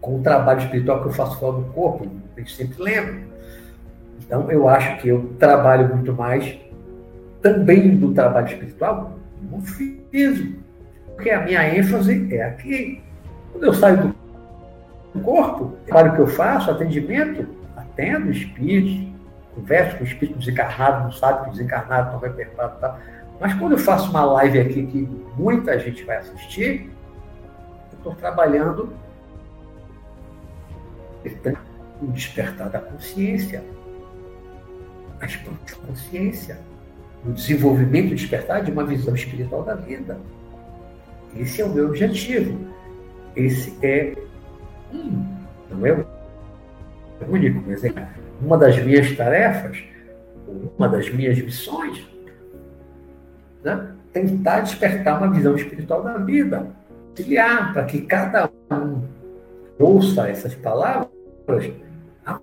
[0.00, 3.26] com o trabalho espiritual que eu faço fora do corpo, eu sempre lembro.
[4.20, 6.58] Então, eu acho que eu trabalho muito mais
[7.40, 10.60] também do trabalho espiritual no físico,
[11.16, 13.02] porque a minha ênfase é aqui.
[13.50, 14.14] Quando eu saio
[15.14, 17.48] do corpo, o trabalho que eu faço, atendimento,
[17.96, 19.10] tendo espírito,
[19.54, 22.98] converso com o espírito desencarnado, não sabe que desencarnado não vai perpar, tá?
[23.40, 26.90] Mas quando eu faço uma live aqui que muita gente vai assistir,
[27.92, 28.92] eu estou trabalhando
[32.00, 33.64] o despertar da consciência,
[35.18, 36.58] a expansão da consciência,
[37.24, 40.18] o desenvolvimento e despertar de uma visão espiritual da vida.
[41.38, 42.58] Esse é o meu objetivo.
[43.34, 44.14] Esse é
[44.92, 45.24] um,
[45.70, 46.06] não é o
[47.28, 47.92] único, mas é
[48.40, 49.82] uma das minhas tarefas,
[50.78, 52.06] uma das minhas missões,
[53.62, 53.92] né?
[54.12, 56.66] tentar despertar uma visão espiritual da vida,
[57.10, 59.02] auxiliar para que cada um
[59.78, 61.10] ouça essas palavras,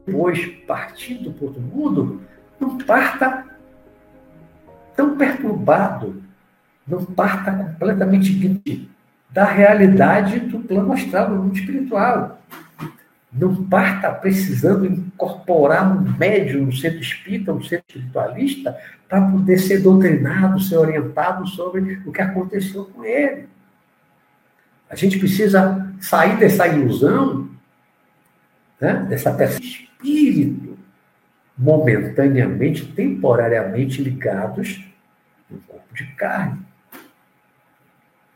[0.05, 2.21] depois partindo para outro mundo,
[2.59, 3.45] não parta
[4.95, 6.22] tão perturbado,
[6.87, 8.89] não parta completamente
[9.29, 12.39] da realidade do plano astral, do mundo espiritual
[13.33, 18.77] não parta precisando incorporar um médium no centro espírita, um centro espiritualista,
[19.09, 23.47] para poder ser doutrinado, ser orientado sobre o que aconteceu com ele.
[24.87, 27.49] A gente precisa sair dessa ilusão,
[28.79, 30.77] né, dessa peça espírito,
[31.57, 34.83] momentaneamente, temporariamente ligados
[35.49, 36.59] no corpo de carne.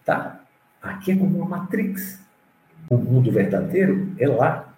[0.08, 0.39] Tá?
[0.82, 2.18] Aqui é como uma matrix.
[2.89, 4.74] O mundo verdadeiro é lá.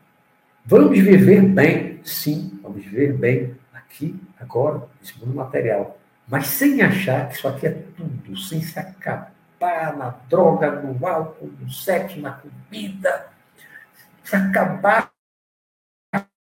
[0.66, 6.00] Vamos viver bem, sim, vamos viver bem aqui, agora, nesse mundo material.
[6.28, 9.32] Mas sem achar que isso aqui é tudo, sem se acabar
[9.96, 13.28] na droga, no álcool, no sexo, na comida,
[14.24, 15.12] se acabar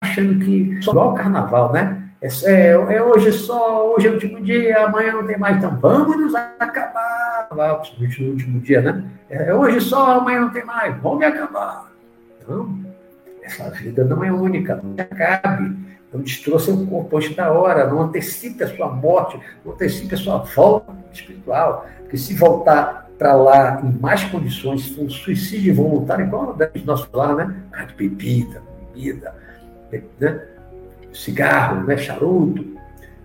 [0.02, 2.10] achando que só igual o carnaval, né?
[2.22, 5.78] É, é, é, hoje só, hoje é o último dia, amanhã não tem mais, então
[5.78, 7.18] vamos nos acabar,
[7.50, 9.04] principalmente no último dia, né?
[9.30, 11.91] É hoje só, amanhã não tem mais, vamos acabar.
[12.47, 12.80] Não,
[13.41, 15.76] essa vida não é única, não acabe.
[16.12, 20.18] Não destrua seu corpo antes da hora, não antecipe a sua morte, não antecipe a
[20.18, 21.86] sua volta espiritual.
[22.00, 26.86] Porque se voltar para lá em mais condições, se for um suicídio voluntário, igual a
[26.86, 27.56] nosso lá, né?
[27.72, 28.64] Ah, de bebida,
[28.95, 29.36] bebida,
[30.20, 30.41] né?
[31.14, 31.97] cigarro, né?
[31.97, 32.66] charuto.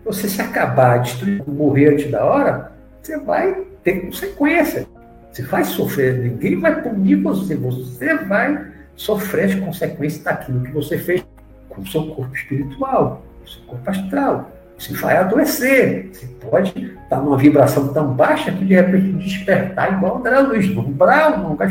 [0.05, 4.87] Você se acabar, destruir, morrer antes da hora, você vai ter consequência.
[5.31, 8.67] Você vai sofrer, ninguém vai punir você, você vai
[8.97, 11.25] sofrer as consequências daquilo que você fez
[11.69, 14.51] com o seu corpo espiritual, com o seu corpo astral.
[14.79, 16.11] Você vai adoecer.
[16.13, 20.91] Você pode estar numa vibração tão baixa que de repente despertar igual André Luiz, num
[20.91, 21.71] brau, num lugar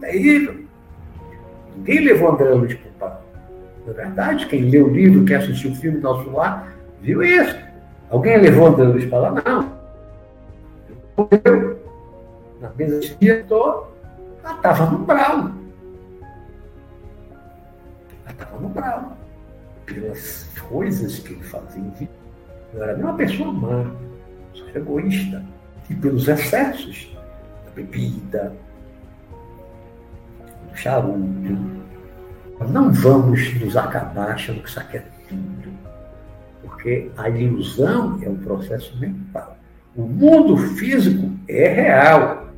[0.00, 0.60] terrível.
[1.76, 3.24] Ninguém levou André Luiz para o pau.
[3.86, 4.46] Não é verdade?
[4.46, 6.72] Quem leu o livro, quem assistiu o filme Nosso Lar,
[7.02, 7.56] viu isso.
[8.10, 9.42] Alguém levou André Luiz para lá?
[9.44, 9.79] Não.
[12.60, 13.92] Na mesa de diretor,
[14.44, 15.50] ela estava no brau.
[18.24, 19.16] Ela estava no brau.
[19.86, 22.20] Pelas coisas que ele fazia em vida
[22.72, 23.90] não era nem uma pessoa má,
[24.52, 25.44] só egoísta.
[25.88, 27.12] E pelos excessos
[27.64, 28.54] da bebida,
[30.68, 31.80] do charuto.
[32.68, 35.72] Não vamos nos acabar achando que isso aqui é tudo.
[36.62, 39.56] Porque a ilusão é um processo mental.
[39.96, 42.48] O mundo físico é real.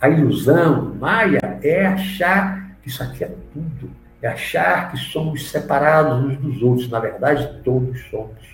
[0.00, 3.90] A ilusão, Maia, é achar que isso aqui é tudo.
[4.20, 6.88] É achar que somos separados uns dos outros.
[6.88, 8.52] Na verdade, todos somos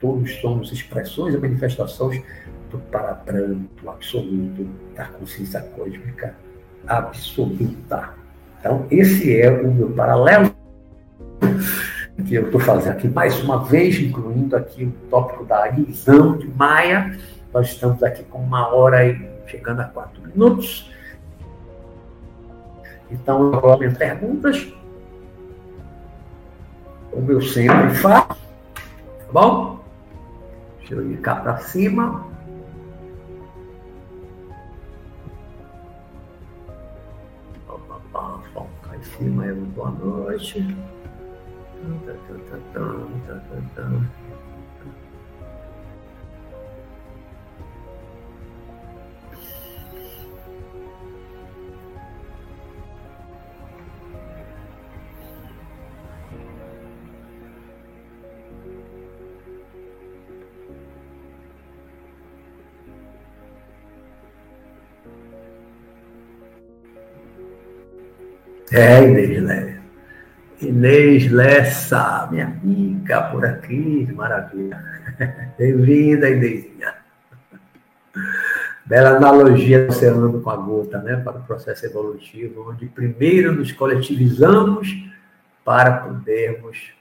[0.00, 2.22] Todos somos expressões e manifestações
[2.70, 6.34] do parapranto absoluto da consciência cósmica
[6.86, 8.10] absoluta.
[8.60, 10.54] Então, esse é o meu paralelo
[12.26, 16.48] que eu estou fazendo aqui mais uma vez, incluindo aqui o tópico da ilusão de
[16.48, 17.18] Maia.
[17.52, 20.92] Nós estamos aqui com uma hora e chegando a quatro minutos.
[23.10, 24.70] Então, agora minhas perguntas,
[27.10, 29.80] como eu sempre faço, tá bom?
[30.78, 32.26] Deixa eu ir cá para cima.
[37.66, 38.40] Opa,
[38.82, 40.76] cá em cima é boa noite.
[68.70, 69.77] É, Inês Lessa.
[70.60, 74.82] Inês Lessa, minha amiga por aqui, maravilha.
[75.58, 76.94] Bem-vinda, Inêsinha.
[78.84, 83.70] Bela analogia do oceano com a gota, né, para o processo evolutivo, onde primeiro nos
[83.70, 84.88] coletivizamos
[85.64, 86.92] para podermos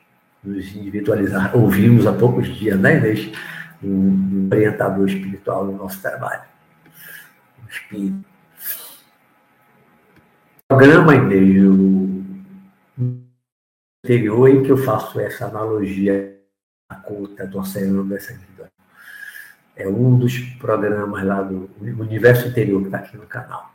[0.43, 1.55] nos individualizar.
[1.57, 3.31] Ouvimos há poucos dias, né, Inês?
[3.83, 6.43] Um orientador espiritual no nosso trabalho.
[7.69, 8.27] Espírito
[10.69, 12.25] programa e-mail
[14.07, 16.39] anterior em que eu faço essa analogia
[16.89, 18.71] à conta do oceano dessa vida.
[19.75, 23.69] É um dos programas lá do Universo Interior que está aqui no canal.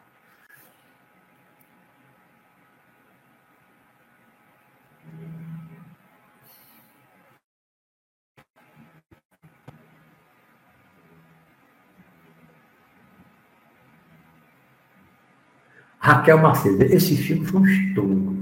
[15.99, 18.42] Raquel Macedo, esse filme foi um estouro.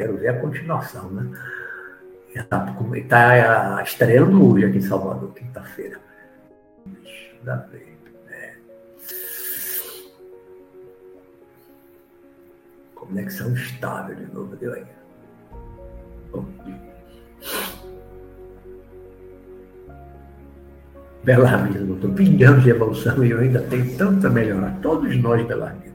[0.00, 1.30] Quero ver a continuação, né?
[2.34, 2.74] Está
[3.06, 6.00] tá estreando hoje aqui em Salvador, quinta-feira.
[6.86, 7.98] Deixa eu ver.
[8.30, 8.54] É.
[12.94, 14.86] Conexão estável de novo, deu aí.
[21.22, 24.78] Belarmino, estou pingando de evolução e eu ainda tenho tanto a melhorar.
[24.80, 25.89] Todos nós, Belarmino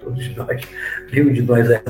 [0.00, 0.68] todos nós,
[1.12, 1.82] nenhum de nós é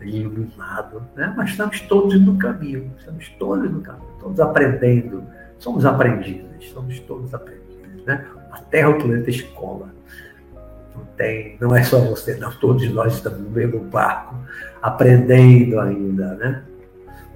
[0.00, 1.32] iluminado, né?
[1.36, 5.24] mas estamos todos no caminho, estamos todos no caminho, todos aprendendo,
[5.58, 8.04] somos aprendizes, somos todos aprendizes.
[8.06, 8.24] Né?
[8.50, 9.92] A Terra é o planeta escola.
[10.94, 14.36] Não, tem, não é só você, não, todos nós estamos no mesmo barco,
[14.80, 16.62] aprendendo ainda, né?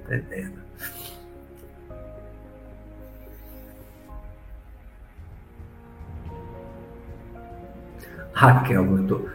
[0.03, 0.57] Aprendendo.
[8.33, 9.27] Raquel mandou.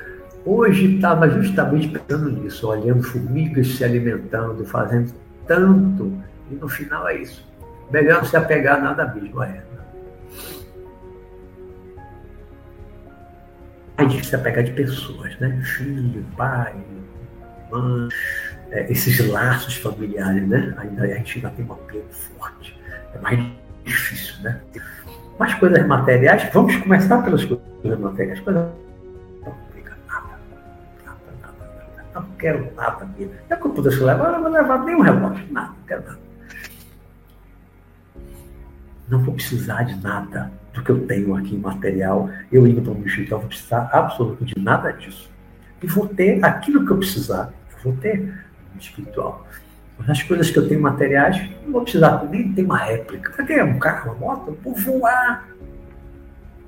[0.45, 5.13] Hoje estava justamente pensando nisso, olhando formigas se alimentando, fazendo
[5.47, 6.13] tanto,
[6.51, 7.49] e no final é isso.
[7.93, 9.63] Melhor se apegar a nada mesmo, é.
[13.99, 15.61] É difícil se apegar de pessoas, né?
[15.63, 16.75] Filho, pai,
[17.71, 18.09] mãe,
[18.73, 20.75] é, esses laços familiares, né?
[20.79, 22.81] Ainda a gente ainda tem um apego forte.
[23.15, 23.39] É mais
[23.85, 24.61] difícil, né?
[25.39, 28.67] Mais coisas materiais, vamos começar pelas coisas materiais, coisas
[32.43, 33.31] quero nada aqui.
[33.49, 36.19] É que eu pudesse levar, eu não vou levar nenhum relógio, nada, não quero nada.
[39.09, 42.29] Não vou precisar de nada do que eu tenho aqui em material.
[42.51, 45.31] Eu indo para o então vou precisar absolutamente de nada disso.
[45.83, 48.35] E vou ter aquilo que eu precisar, vou ter
[48.79, 49.47] espiritual.
[50.09, 53.31] As coisas que eu tenho materiais, não vou precisar nem ter uma réplica.
[53.31, 54.49] Para que um carro, uma moto?
[54.49, 55.49] Eu vou voar.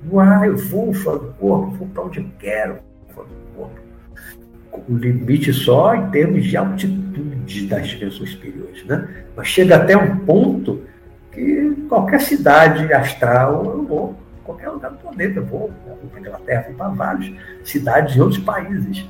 [0.03, 2.79] Voar, eu vou fora do corpo, vou para onde eu quero,
[3.13, 3.84] fora do corpo.
[4.87, 8.85] O limite só em termos de altitude das dimensões superiores.
[8.85, 9.07] Né?
[9.35, 10.81] Mas chega até um ponto
[11.31, 16.17] que qualquer cidade astral eu vou, qualquer lugar do planeta eu vou, eu vou para
[16.17, 19.05] a Inglaterra, vou para várias cidades de outros países,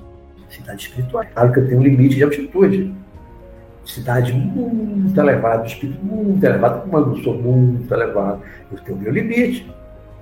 [0.50, 1.30] cidades espirituais.
[1.34, 2.94] Claro que eu tenho um limite de altitude.
[3.86, 8.42] Cidade muito elevada, espírito muito elevado, como eu não sou muito elevado,
[8.72, 9.72] eu tenho meu limite.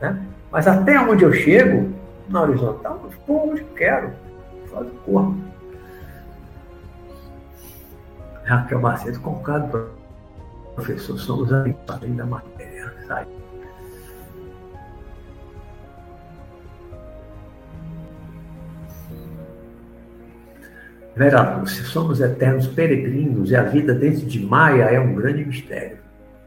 [0.01, 0.19] Né?
[0.51, 1.89] Mas até onde eu chego,
[2.27, 4.11] na horizontal, eu vou onde eu quero,
[4.81, 5.37] do corpo.
[8.45, 9.89] Raquel Macedo concordo
[10.75, 12.93] professor, somos além da matéria.
[13.07, 13.27] Sai.
[21.15, 25.99] Vera Lúcia, somos eternos peregrinos e a vida dentro de Maia é um grande mistério.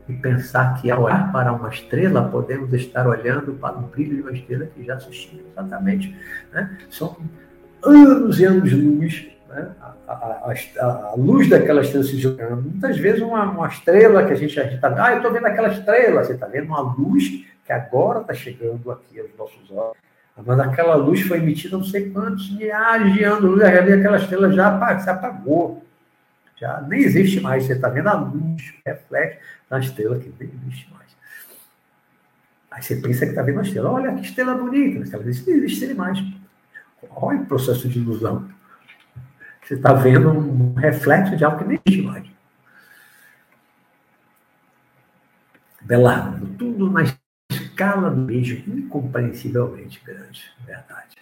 [0.09, 4.23] E pensar que ao olhar para uma estrela podemos estar olhando para o brilho de
[4.23, 5.43] uma estrela que já suscita.
[5.53, 6.17] Exatamente.
[6.53, 6.79] Né?
[6.91, 7.17] São
[7.87, 9.69] anos e anos de luz né?
[9.81, 12.63] a, a, a, a, luz daquela estrela se jogando.
[12.63, 16.23] Muitas vezes uma, uma estrela que a gente está ah, eu estou vendo aquela estrela,
[16.23, 19.97] você está vendo uma luz que agora está chegando aqui aos nossos olhos.
[20.45, 24.99] Mas aquela luz foi emitida não sei quantos milhares de anos, luz, aquela estrela já
[24.99, 25.83] se apagou.
[26.57, 27.65] Já nem existe mais.
[27.65, 29.39] Você está vendo a luz, reflete
[29.71, 31.07] na estrela que nem existe mais.
[32.71, 33.91] Aí você pensa que está vendo a estrela.
[33.91, 35.01] Olha que estrela bonita.
[35.01, 36.19] A estrela não existe mais.
[37.11, 38.49] Olha o processo de ilusão.
[39.63, 42.27] Você está vendo um reflexo de algo que nem existe mais.
[45.83, 47.03] Belardo, tudo na
[47.51, 51.17] escala do beijo incompreensivelmente grande, verdade.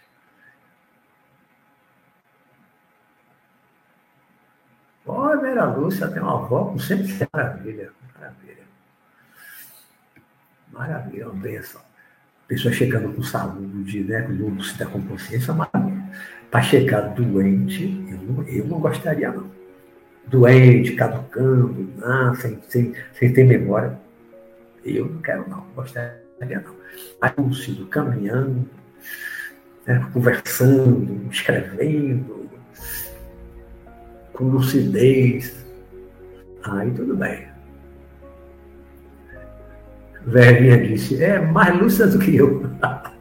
[5.06, 8.64] Oh, Vera Lúcia tem uma avó com sempre maravilha, maravilha.
[10.72, 11.80] Maravilha, uma bênção.
[12.46, 16.04] Pessoa chegando com saúde, né, com lúcida, com consciência, maravilha.
[16.50, 19.50] Para chegar doente, eu não, eu não gostaria, não.
[20.26, 23.98] Doente, caducando, não, sem, sem, sem ter memória.
[24.84, 25.66] Eu não quero, não.
[25.74, 26.74] Gostaria, não.
[27.20, 28.68] Mas lúcido, caminhando,
[29.86, 32.48] né, conversando, escrevendo,
[34.32, 35.64] com lucidez.
[36.62, 37.53] Aí tudo bem.
[40.26, 42.64] Velhinha disse, é mais lúcida do que eu.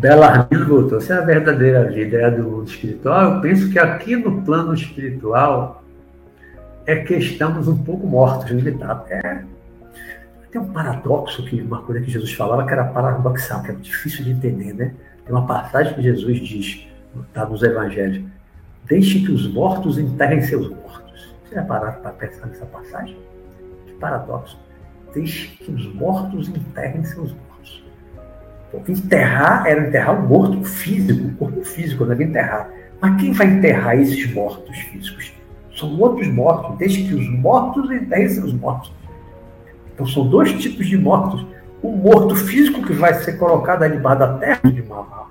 [0.00, 1.00] Belarmino voltou.
[1.00, 4.72] Se a verdadeira vida é a do mundo espiritual, eu penso que aqui no plano
[4.72, 5.84] espiritual
[6.86, 9.10] é que estamos um pouco mortos, limitados.
[9.10, 9.44] É.
[10.50, 14.24] Tem um paradoxo que uma coisa que Jesus falava que era paradoxal, que é difícil
[14.24, 14.94] de entender, né?
[15.24, 16.88] Tem uma passagem que Jesus diz,
[17.28, 18.24] está nos evangelhos,
[18.90, 21.32] deixe que os mortos enterrem seus mortos.
[21.44, 23.16] Você já pararam para pensar nessa passagem?
[23.86, 24.58] Que paradoxo.
[25.14, 27.84] Deixe que os mortos enterrem seus mortos.
[28.88, 32.70] Enterrar era enterrar o morto físico, o corpo físico, não é enterrar.
[33.00, 35.32] Mas quem vai enterrar esses mortos físicos?
[35.76, 38.92] São outros mortos, desde que os mortos enterrem seus mortos.
[39.94, 41.46] Então são dois tipos de mortos.
[41.80, 45.26] O morto físico que vai ser colocado ali debaixo da terra, de uma,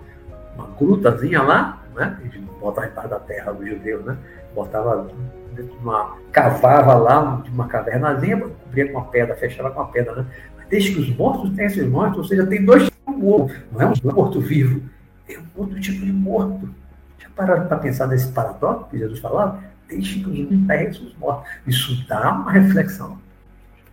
[0.56, 2.18] uma grutazinha lá, né?
[2.60, 4.18] Eles botavam debaixo da terra do judeu, né?
[4.54, 5.10] Botava
[5.56, 6.18] dentro de uma.
[6.32, 10.26] cavava lá de uma cavernazinha, cobria com uma pedra, fechava com uma pedra, né?
[10.58, 13.86] Mas desde que os mortos tenham esses mortos, ou seja, tem dois morto, não é
[13.88, 14.82] um morto-vivo,
[15.28, 16.74] é um outro tipo de morto.
[17.20, 19.62] Já pararam para pensar nesse paradoxo que Jesus falava?
[19.88, 21.50] Deixe que os enterrem os mortos.
[21.68, 23.20] Isso dá uma reflexão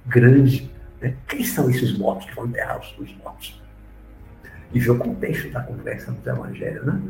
[0.07, 0.71] grande.
[1.01, 1.15] Né?
[1.27, 3.61] Quem são esses mortos que vão enterrar os, os mortos?
[4.73, 7.01] E ver o contexto da conversa do Evangelho, né?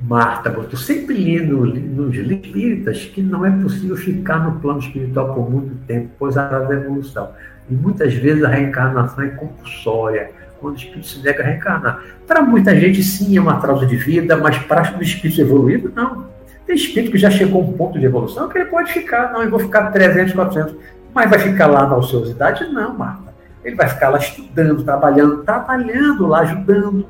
[0.00, 5.34] Marta botou, sempre li no, nos espíritas que não é possível ficar no plano espiritual
[5.34, 7.30] por muito tempo, pois há a evolução.
[7.68, 12.02] E muitas vezes a reencarnação é compulsória, quando o espírito se nega a reencarnar.
[12.26, 16.26] Para muita gente, sim, é um atraso de vida, mas para o espírito evoluído, não.
[16.66, 19.42] Tem espírito que já chegou a um ponto de evolução que ele pode ficar, não,
[19.42, 20.76] eu vou ficar 300, 400,
[21.12, 22.64] mas vai ficar lá na ociosidade?
[22.72, 23.30] Não, Marta.
[23.62, 27.06] Ele vai ficar lá estudando, trabalhando, trabalhando lá, ajudando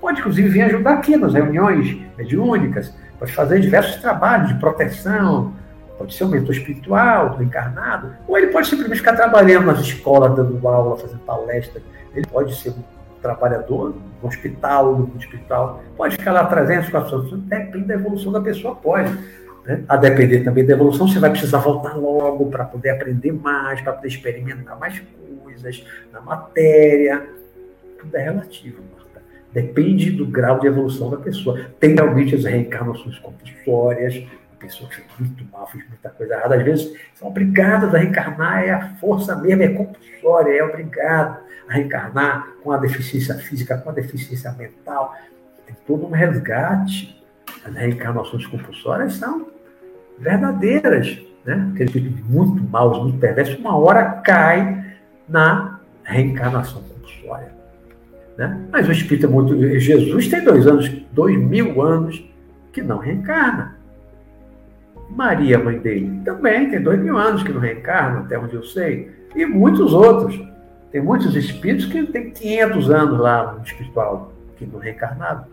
[0.00, 5.52] Pode, inclusive, vir ajudar aqui nas reuniões mediúnicas, pode fazer diversos trabalhos de proteção,
[5.98, 10.34] pode ser um mentor espiritual, do encarnado, ou ele pode simplesmente ficar trabalhando nas escolas,
[10.36, 11.82] dando aula, fazendo palestra.
[12.14, 12.82] Ele pode ser um
[13.20, 18.76] trabalhador no hospital, no espiritual, pode ficar lá 300, 400, depende da evolução da pessoa,
[18.76, 19.10] pode.
[19.64, 19.82] Né?
[19.88, 23.92] A depender também da evolução, você vai precisar voltar logo para poder aprender mais, para
[23.92, 25.02] poder experimentar mais
[25.42, 27.28] coisas na matéria.
[27.98, 28.87] Tudo é relativo.
[29.52, 31.58] Depende do grau de evolução da pessoa.
[31.80, 34.22] Tem realmente as reencarnações compulsórias,
[34.58, 38.70] pessoa fez muito mal, fez muita coisa errada, às vezes são obrigadas a reencarnar, é
[38.70, 41.38] a força mesmo, é compulsória, é obrigado
[41.68, 45.14] a reencarnar com a deficiência física, com a deficiência mental.
[45.66, 47.16] Tem todo um resgate.
[47.64, 49.48] As reencarnações compulsórias são
[50.18, 51.70] verdadeiras, né?
[51.72, 54.96] Aquele espírito muito maus, muito perverso, uma hora cai
[55.28, 56.82] na reencarnação.
[58.38, 58.56] Né?
[58.70, 59.78] Mas o espírito é muito.
[59.80, 62.24] Jesus tem dois anos, dois mil anos
[62.72, 63.76] que não reencarna.
[65.10, 69.10] Maria, mãe dele, também tem dois mil anos que não reencarna, até onde eu sei,
[69.34, 70.40] e muitos outros.
[70.92, 75.46] Tem muitos espíritos que têm 500 anos lá no espiritual, que não reencarnado.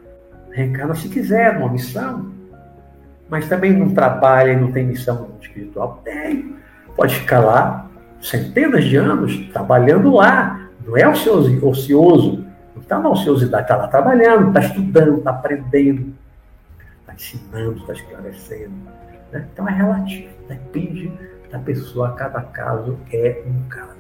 [0.52, 2.32] Reencarna se quiser, numa missão.
[3.28, 6.02] Mas também não trabalha e não tem missão espiritual.
[6.06, 6.56] Tem.
[6.96, 7.90] Pode ficar lá
[8.22, 10.70] centenas de anos trabalhando lá.
[10.86, 11.50] Não é ocioso.
[11.50, 12.45] Não
[12.82, 16.14] está na ociosidade, está lá trabalhando, está estudando, está aprendendo,
[17.00, 18.74] está ensinando, está esclarecendo.
[19.32, 19.48] Né?
[19.52, 21.12] Então é relativo, depende
[21.52, 23.96] da pessoa, cada caso é um caso.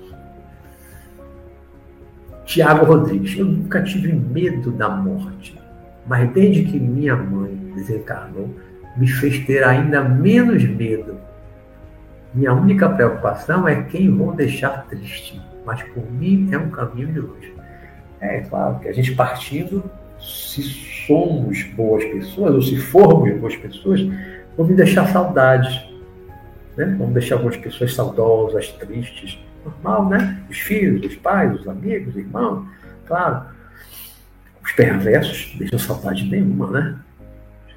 [2.46, 5.60] Tiago Rodrigues, eu nunca tive medo da morte,
[6.06, 8.54] mas desde que minha mãe desencarnou,
[8.96, 11.18] me fez ter ainda menos medo.
[12.34, 17.20] Minha única preocupação é quem vou deixar triste, mas por mim é um caminho de
[17.20, 17.55] luz.
[18.26, 19.84] É claro que a gente partindo,
[20.20, 20.62] se
[21.08, 24.02] somos boas pessoas, ou se formos boas pessoas,
[24.58, 25.84] Vamos deixar saudades.
[26.78, 26.96] Né?
[26.98, 29.38] Vamos deixar algumas pessoas saudosas, tristes.
[29.66, 30.44] Normal, né?
[30.50, 32.66] Os filhos, os pais, os amigos, os irmãos.
[33.08, 33.46] Claro.
[34.64, 37.00] Os perversos deixam saudade nenhuma, né?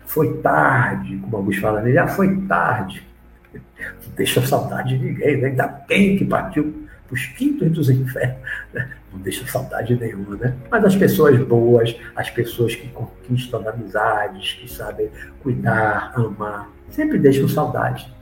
[0.05, 1.93] Foi tarde, como alguns falam, né?
[1.93, 3.07] já foi tarde.
[3.55, 5.49] Não deixa saudade de ninguém, né?
[5.49, 8.36] ainda bem que partiu os quintos dos infernos.
[9.12, 10.55] Não deixa saudade nenhuma, né?
[10.70, 15.09] Mas as pessoas boas, as pessoas que conquistam amizades, que sabem
[15.43, 18.12] cuidar, amar, sempre deixam saudade.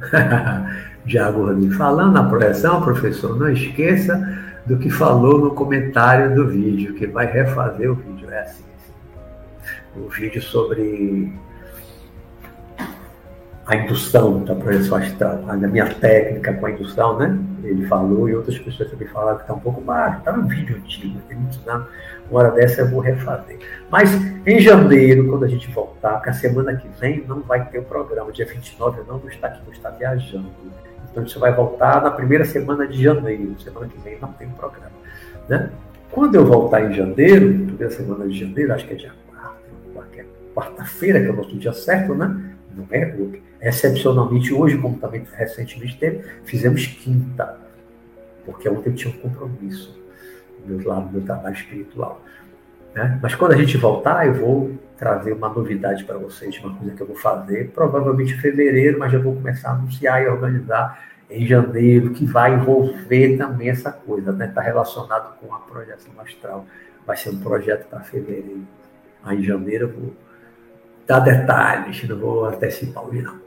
[1.06, 6.94] Diago Rodrigues, falando na projeção, professor, não esqueça do que falou no comentário do vídeo,
[6.94, 8.30] que vai refazer o vídeo.
[8.30, 8.71] É assim
[9.96, 11.32] o vídeo sobre
[13.66, 17.38] a indução da projeção astral, a minha técnica com a indução, né?
[17.62, 20.76] Ele falou e outras pessoas também falaram que está um pouco baixo, está no vídeo
[20.76, 21.86] antigo, tem muitos anos,
[22.28, 23.58] uma hora dessa eu vou refazer.
[23.88, 24.10] Mas
[24.44, 27.84] em janeiro, quando a gente voltar, porque a semana que vem não vai ter o
[27.84, 30.50] programa, dia 29 eu não vou estar aqui, vou estar viajando.
[31.10, 34.92] Então você vai voltar na primeira semana de janeiro, semana que vem não tem programa,
[35.48, 35.70] né?
[36.10, 39.21] Quando eu voltar em janeiro, primeira semana de janeiro, acho que é dia
[40.54, 42.54] quarta-feira, que é o nosso dia certo, né?
[42.74, 43.14] Não é
[43.60, 47.60] Excepcionalmente, hoje, como também recentemente teve, fizemos quinta,
[48.44, 49.96] porque ontem eu tinha um compromisso
[50.66, 52.20] do meu lado do meu trabalho espiritual.
[52.92, 53.20] Né?
[53.22, 57.00] Mas quando a gente voltar, eu vou trazer uma novidade para vocês, uma coisa que
[57.00, 61.46] eu vou fazer, provavelmente em fevereiro, mas já vou começar a anunciar e organizar em
[61.46, 64.46] janeiro, que vai envolver também essa coisa, né?
[64.46, 66.66] Está relacionado com a projeção astral.
[67.06, 68.66] Vai ser um projeto para fevereiro.
[69.24, 70.12] Aí em janeiro eu vou
[71.06, 73.41] dar detalhes, não vou antecipar hoje não.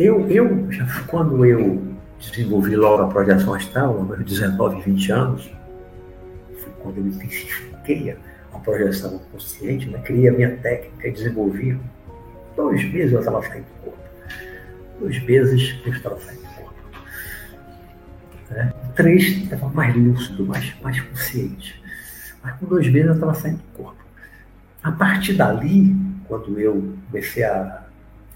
[0.00, 0.66] Eu, eu
[1.08, 5.50] quando eu desenvolvi logo a projeção astral, aos meus 19, 20 anos,
[6.58, 8.16] foi quando eu intensifiquei
[8.50, 9.98] a projeção consciente, né?
[9.98, 11.78] criei a minha técnica e desenvolvi.
[12.56, 13.98] Dois meses eu estava saindo do corpo.
[15.00, 16.74] Dois meses eu estava saindo do corpo.
[18.48, 18.72] Né?
[18.96, 21.78] Três, estava mais lúcido, mais, mais consciente.
[22.42, 24.02] Mas com dois meses eu estava saindo do corpo.
[24.82, 25.94] A partir dali,
[26.26, 27.84] quando eu comecei a,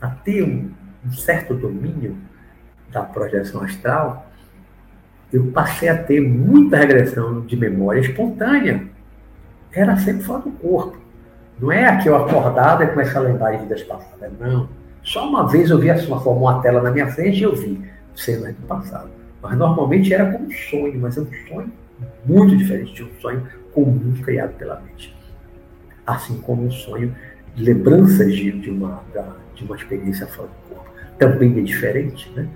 [0.02, 0.70] a ter um,
[1.04, 2.16] um certo domínio
[2.90, 4.30] da projeção astral,
[5.32, 8.86] eu passei a ter muita regressão de memória espontânea.
[9.72, 10.96] Era sempre fora do corpo.
[11.60, 14.68] Não é que eu acordava e começava a lembrar de vidas passadas, não.
[15.02, 17.82] Só uma vez eu vi assim, uma uma tela na minha frente e eu vi
[18.14, 19.10] cenas do passado.
[19.42, 21.72] Mas normalmente era como um sonho, mas é um sonho
[22.24, 25.14] muito diferente de um sonho comum criado pela mente.
[26.06, 27.14] Assim como um sonho,
[27.56, 29.02] lembranças de, de, uma,
[29.54, 30.90] de uma experiência fora do corpo.
[31.18, 32.48] Também é diferente, né?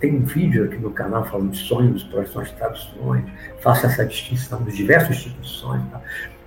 [0.00, 3.24] Tem um vídeo aqui no canal falando de sonhos, projeções, traduções,
[3.60, 5.86] faço essa distinção dos diversos tipos de sonhos.
[5.90, 6.00] Tá?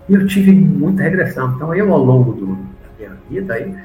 [0.09, 1.53] E eu tive muita regressão.
[1.55, 3.75] Então, eu, ao longo do, da minha vida, aí,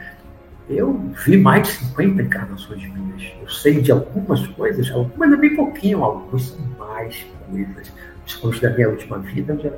[0.68, 0.94] eu
[1.24, 3.32] vi mais de 50 encarnações minhas.
[3.40, 7.92] Eu sei de algumas coisas, algumas é bem pouquinho, algumas são mais coisas.
[8.26, 9.70] Depois da minha última vida, eu já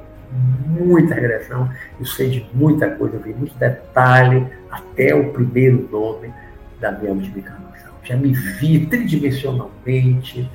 [0.67, 6.33] muita regressão, eu sei de muita coisa, eu vi muito detalhe, até o primeiro nome
[6.81, 7.64] da minha última encarnação
[8.05, 10.49] já me vi tridimensionalmente,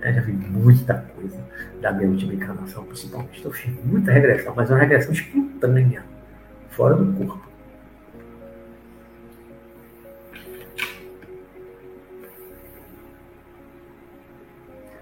[0.00, 0.12] né?
[0.14, 1.38] já vi muita coisa
[1.80, 3.38] da minha última encarnação, principalmente.
[3.38, 6.02] Então, eu fiz muita regressão, mas é uma regressão espontânea,
[6.70, 7.50] fora do corpo.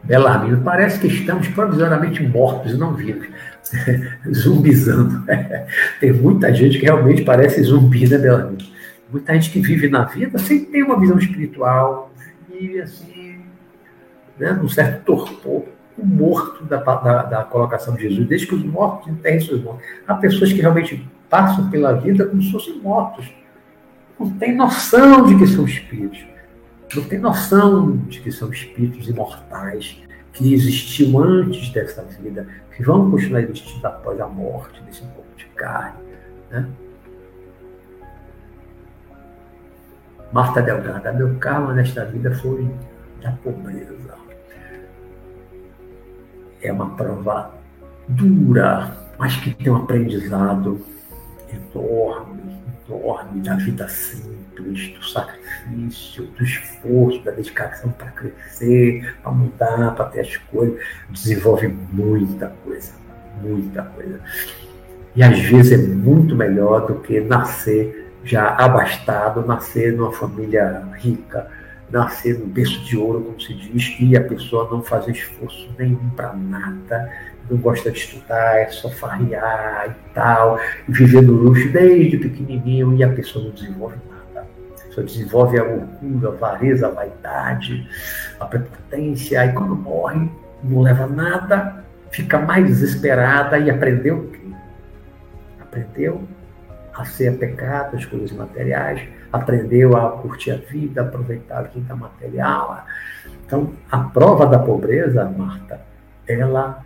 [0.02, 3.28] Belarmino, parece que estamos provisoriamente mortos não vivos.
[4.32, 5.22] Zumbizando.
[6.00, 8.77] Tem muita gente que realmente parece zumbi, né, Belarmino?
[9.10, 12.12] Muita gente que vive na vida sem ter uma visão espiritual,
[12.48, 13.40] vive assim,
[14.38, 15.64] né, num certo torpor,
[15.96, 19.84] o morto da, da, da, colocação de Jesus, desde que os mortos enterrem seus mortos.
[20.06, 23.28] Há pessoas que realmente passam pela vida como se fossem mortos.
[24.18, 26.24] Não tem noção de que são espíritos.
[26.94, 30.00] Não tem noção de que são espíritos imortais,
[30.32, 35.46] que existiam antes dessa vida, que vão continuar existindo após a morte desse corpo de
[35.46, 35.98] carne.
[36.50, 36.66] Né?
[40.32, 42.70] Marta Delgada, meu karma nesta vida foi
[43.22, 43.96] da pobreza.
[46.60, 47.54] É uma prova
[48.08, 50.84] dura, mas que tem um aprendizado
[51.50, 59.94] enorme, enorme da vida simples, do sacrifício, do esforço, da dedicação para crescer, para mudar,
[59.94, 60.78] para ter as coisas.
[61.08, 62.92] Desenvolve muita coisa,
[63.40, 64.20] muita coisa.
[65.16, 71.46] E às vezes é muito melhor do que nascer já abastado, nascer numa família rica,
[71.90, 76.10] nascer no berço de ouro, como se diz, e a pessoa não fazer esforço nenhum
[76.10, 77.10] para nada,
[77.50, 82.94] não gosta de estudar, é só farriar e tal, e viver no luxo desde pequenininho,
[82.94, 84.46] e a pessoa não desenvolve nada.
[84.88, 87.88] Pessoa desenvolve a orgulho, a avareza, a vaidade,
[88.38, 90.30] a prepotência, aí quando morre,
[90.62, 94.48] não leva nada, fica mais desesperada e aprendeu o quê?
[95.62, 96.28] Aprendeu
[96.98, 99.00] a ser apegado às coisas materiais,
[99.32, 102.84] aprendeu a curtir a vida, aproveitar a vida material.
[103.46, 105.80] Então, a prova da pobreza, Marta,
[106.26, 106.84] ela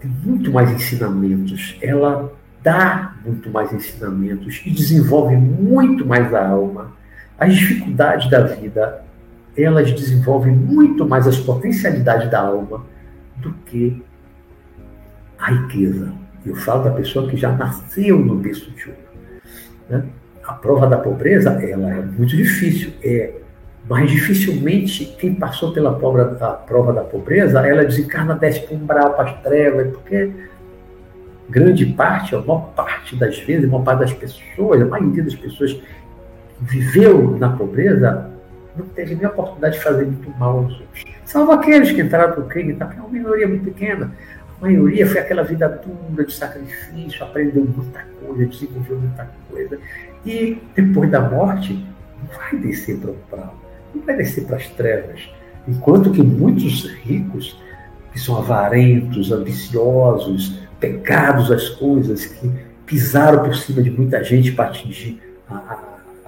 [0.00, 2.32] tem muito mais ensinamentos, ela
[2.62, 6.92] dá muito mais ensinamentos e desenvolve muito mais a alma.
[7.38, 9.04] As dificuldades da vida,
[9.54, 12.86] elas desenvolvem muito mais as potencialidades da alma
[13.36, 14.02] do que
[15.38, 16.10] a riqueza.
[16.48, 18.98] Eu falo da pessoa que já nasceu no de ouro.
[19.88, 20.04] Né?
[20.44, 23.32] A prova da pobreza, ela é muito difícil, é,
[23.88, 26.24] mas dificilmente quem passou pela prova,
[26.92, 30.30] da, pobreza, ela desencarna, desce para o umbral, para as trevas, porque
[31.48, 35.34] grande parte, a maior parte das vezes, a maior parte das pessoas, a maioria das
[35.34, 35.84] pessoas que
[36.60, 38.30] viveu na pobreza,
[38.76, 41.04] não teve nem a oportunidade de fazer muito mal aos outros.
[41.24, 42.90] Salvo aqueles que entraram para o crime, tá?
[42.96, 44.12] é uma minoria muito pequena.
[44.60, 49.78] A maioria foi aquela vida dura de sacrifício, aprendeu muita coisa, desenvolveu muita coisa.
[50.26, 53.56] E depois da morte, não vai descer para o umbral,
[53.94, 55.28] não vai descer para as trevas.
[55.66, 57.56] Enquanto que muitos ricos,
[58.12, 62.50] que são avarentos, ambiciosos, pegados às coisas, que
[62.84, 65.78] pisaram por cima de muita gente para atingir a, a,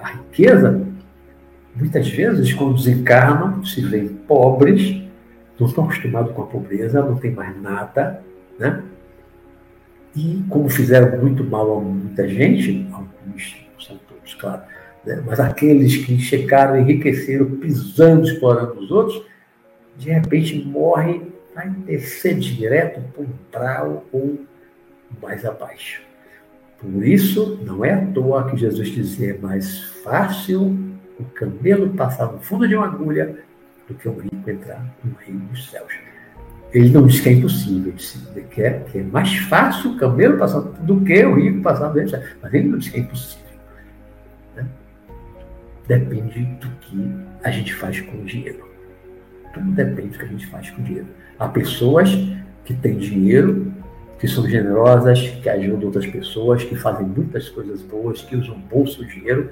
[0.03, 0.87] a riqueza,
[1.75, 5.00] muitas vezes, quando desencarnam, se veem pobres,
[5.59, 8.23] não estão acostumados com a pobreza, não tem mais nada,
[8.57, 8.83] né?
[10.15, 14.61] E como fizeram muito mal a muita gente, alguns, não são todos, claro,
[15.05, 15.23] né?
[15.25, 19.23] mas aqueles que chegaram, enriqueceram, pisando, explorando os outros,
[19.97, 21.21] de repente morre,
[21.55, 24.39] vai descer direto para o umbral ou
[25.21, 26.01] mais abaixo.
[26.79, 30.75] Por isso, não é à toa que Jesus dizia: é mais fácil
[31.19, 33.37] o camelo passar no fundo de uma agulha
[33.91, 35.93] do que o rico entrar no reino dos céus.
[36.73, 38.19] Ele não diz que é impossível, disse
[38.49, 41.93] que é, que é mais fácil o camelo passar do que o rico passar no
[41.93, 42.35] reino dos céus.
[42.41, 43.45] Mas ele não diz que é impossível.
[44.55, 44.65] Né?
[45.87, 48.69] Depende do que a gente faz com o dinheiro.
[49.53, 51.07] Tudo depende do que a gente faz com o dinheiro.
[51.37, 52.09] Há pessoas
[52.63, 53.73] que têm dinheiro,
[54.17, 59.05] que são generosas, que ajudam outras pessoas, que fazem muitas coisas boas, que usam bolso
[59.05, 59.49] dinheiro.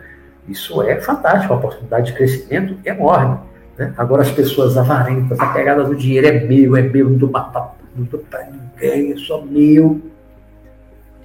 [0.48, 3.49] Isso é fantástico, uma oportunidade de crescimento enorme.
[3.80, 3.94] Né?
[3.98, 9.14] Agora as pessoas avarentas, apegadas do dinheiro, é meu, é meu, não dou para ninguém,
[9.14, 10.02] é só meu.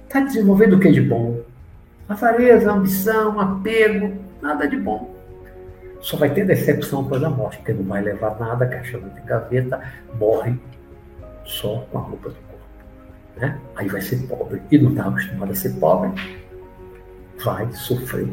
[0.07, 1.41] Está desenvolvendo o que de bom?
[2.07, 5.13] Avareza, ambição, apego, nada de bom.
[5.99, 9.81] Só vai ter decepção após a morte, porque não vai levar nada, cachorro de gaveta,
[10.17, 10.57] morre
[11.43, 12.65] só com a roupa do corpo.
[13.35, 13.59] Né?
[13.75, 14.61] Aí vai ser pobre.
[14.71, 16.11] E não está acostumado a ser pobre,
[17.43, 18.29] vai sofrer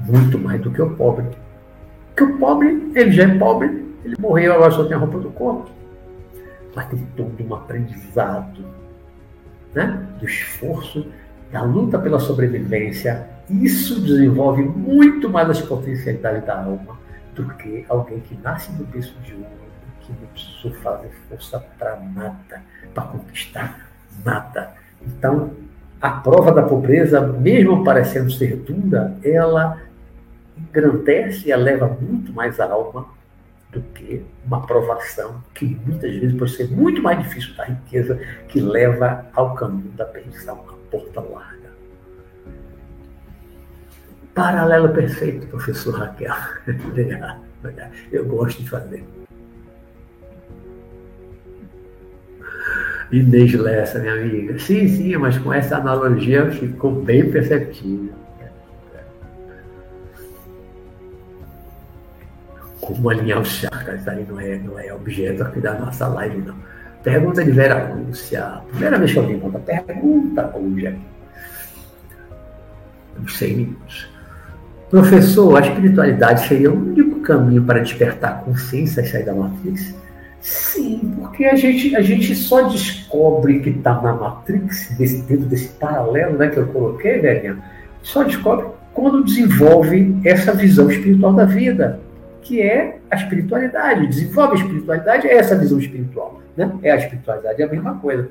[0.00, 1.24] muito mais do que o pobre.
[2.14, 5.30] Porque o pobre, ele já é pobre, ele morreu, agora só tem a roupa do
[5.30, 5.68] corpo.
[6.74, 8.64] Mas tem todo um aprendizado
[9.74, 10.06] né?
[10.20, 11.06] do esforço,
[11.50, 13.28] da luta pela sobrevivência.
[13.50, 16.98] Isso desenvolve muito mais as potencialidades da alma
[17.34, 19.64] do que alguém que nasce no berço de ouro
[20.04, 22.62] que não precisou fazer força para nada,
[22.92, 23.88] para conquistar
[24.24, 24.72] nada.
[25.02, 25.50] Então,
[26.00, 29.78] a prova da pobreza, mesmo parecendo ser dura, ela
[30.56, 33.06] engrandece e eleva muito mais a alma
[33.72, 38.60] do que uma provação que muitas vezes pode ser muito mais difícil da riqueza que
[38.60, 41.70] leva ao caminho da perdição, a porta larga.
[44.34, 46.34] Paralelo perfeito, professor Raquel.
[48.12, 49.04] Eu gosto de fazer.
[53.10, 54.58] Inês Lessa, minha amiga.
[54.58, 58.23] Sim, sim, mas com essa analogia ficou bem perceptível.
[62.84, 66.54] Como alinhar os chakras aí não é, não é objeto aqui da nossa live, não.
[67.02, 68.60] Pergunta de Vera Lúcia.
[68.70, 71.00] Primeira vez que vi conta pergunta hoje aqui.
[73.22, 74.08] Uns 100 minutos.
[74.90, 79.94] Professor, a espiritualidade seria o único caminho para despertar a consciência e sair da Matrix?
[80.40, 85.68] Sim, porque a gente, a gente só descobre que está na Matrix, desse, dentro desse
[85.68, 87.62] paralelo né, que eu coloquei, velho,
[88.02, 91.98] só descobre quando desenvolve essa visão espiritual da vida,
[92.44, 94.06] que é a espiritualidade.
[94.06, 96.40] Desenvolve a espiritualidade, é essa visão espiritual.
[96.56, 96.70] Né?
[96.82, 98.30] É a espiritualidade, é a mesma coisa.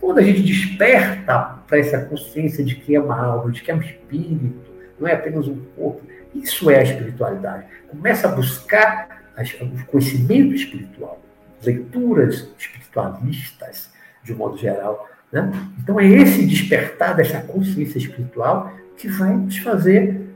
[0.00, 3.74] Quando a gente desperta para essa consciência de que é uma alma, de que é
[3.74, 6.00] um espírito, não é apenas um corpo,
[6.34, 7.66] isso é a espiritualidade.
[7.88, 9.20] Começa a buscar
[9.60, 11.20] o conhecimento espiritual
[11.62, 13.90] leituras espiritualistas,
[14.22, 15.08] de um modo geral.
[15.30, 15.50] Né?
[15.78, 20.29] Então, é esse despertar dessa consciência espiritual que vai nos fazer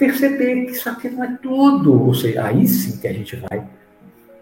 [0.00, 2.06] perceber que isso aqui não é tudo.
[2.06, 3.62] Ou seja, aí sim que a gente vai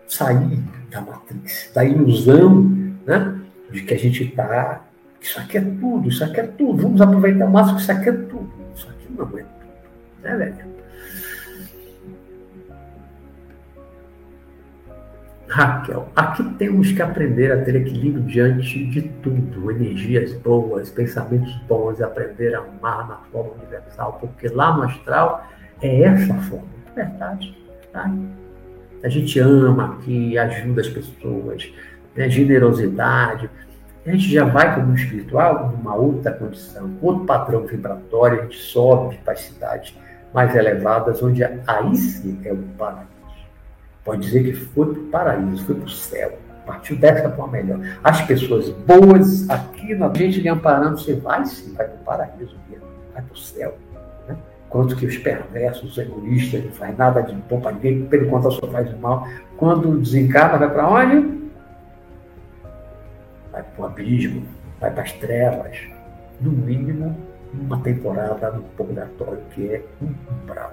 [0.07, 2.63] sair da matriz, da ilusão
[3.05, 3.39] né?
[3.71, 4.85] de que a gente está.
[5.21, 6.83] Isso aqui é tudo, isso aqui é tudo.
[6.85, 8.51] Vamos aproveitar o máximo que isso aqui é tudo.
[8.75, 9.47] Isso aqui não é tudo.
[10.23, 10.78] Né, velho?
[15.49, 22.03] Raquel, aqui temos que aprender a ter equilíbrio diante de tudo, energias boas, pensamentos bons,
[22.03, 25.47] aprender a amar na forma universal, porque lá no astral
[25.81, 27.57] é essa forma, é verdade.
[27.91, 28.13] Tá?
[29.03, 31.73] A gente ama aqui, ajuda as pessoas,
[32.15, 32.29] né?
[32.29, 33.49] generosidade.
[34.05, 38.43] A gente já vai para o mundo espiritual numa outra condição, outro padrão vibratório, a
[38.43, 39.97] gente sobe para as cidades
[40.35, 43.18] mais elevadas, onde aí sim é o paraíso.
[44.09, 46.39] Pode dizer que foi para o paraíso, foi para o céu.
[46.65, 47.79] Partiu dessa para melhor.
[48.03, 52.57] As pessoas boas aqui na gente lhe amparando, você vai sim, vai para o paraíso
[52.71, 53.77] mesmo, vai para o céu.
[54.27, 54.35] Né?
[54.71, 58.51] Quanto que os perversos, os egoístas, não faz nada de bom para ninguém, pelo quanto
[58.51, 59.29] só faz mal.
[59.59, 61.51] Quando desencarna, vai para onde?
[63.53, 64.43] Vai para o abismo,
[64.81, 65.77] vai para as trevas.
[66.41, 67.15] No mínimo,
[67.53, 70.73] uma temporada no purgatório, que é um umbral.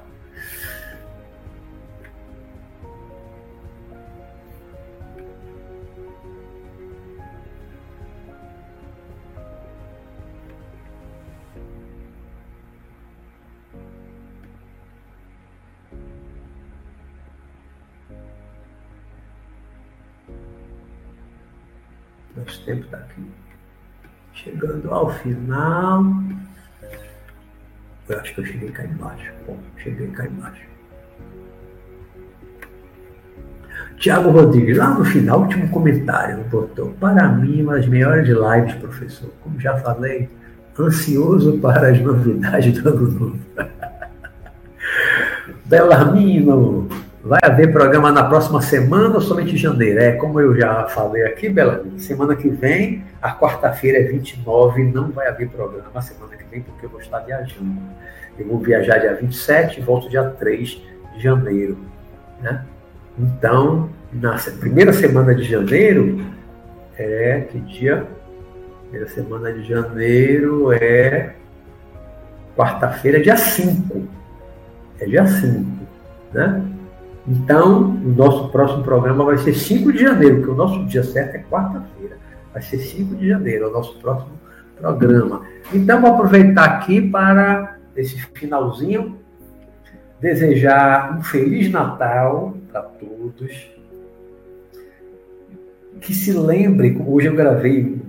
[22.66, 23.24] Tempo está aqui.
[24.34, 26.04] Chegando ao final.
[28.10, 29.32] Eu acho que eu cheguei cá embaixo.
[29.48, 30.76] Bom, cheguei cá embaixo.
[33.98, 36.92] Tiago Rodrigues, lá no final, último comentário, botou.
[37.00, 39.32] Para mim, uma das melhores lives, professor.
[39.42, 40.30] Como já falei,
[40.78, 43.40] ansioso para as novidades do ano novo.
[45.66, 46.90] Belarmino,
[47.26, 50.00] vai haver programa na próxima semana ou somente em janeiro?
[50.00, 55.12] É, como eu já falei aqui, Belarmino, semana que vem, a quarta-feira é 29, não
[55.12, 57.82] vai haver programa semana que vem, porque eu vou estar viajando.
[58.38, 60.82] Eu vou viajar dia 27 e volto dia 3
[61.16, 61.80] de janeiro.
[62.42, 62.64] Né?
[63.18, 66.24] Então, na primeira semana de janeiro,
[66.96, 68.06] é que dia?
[68.84, 71.34] Primeira semana de janeiro é
[72.56, 74.08] quarta-feira, dia 5.
[75.00, 75.66] É dia 5,
[76.32, 76.75] né?
[77.28, 81.36] Então, o nosso próximo programa vai ser 5 de janeiro, porque o nosso dia certo
[81.36, 82.18] é quarta-feira.
[82.54, 84.40] Vai ser 5 de janeiro, é o nosso próximo
[84.78, 85.42] programa.
[85.74, 89.18] Então, vou aproveitar aqui para esse finalzinho
[90.20, 93.72] desejar um Feliz Natal para todos.
[96.00, 98.00] Que se lembre, hoje eu gravei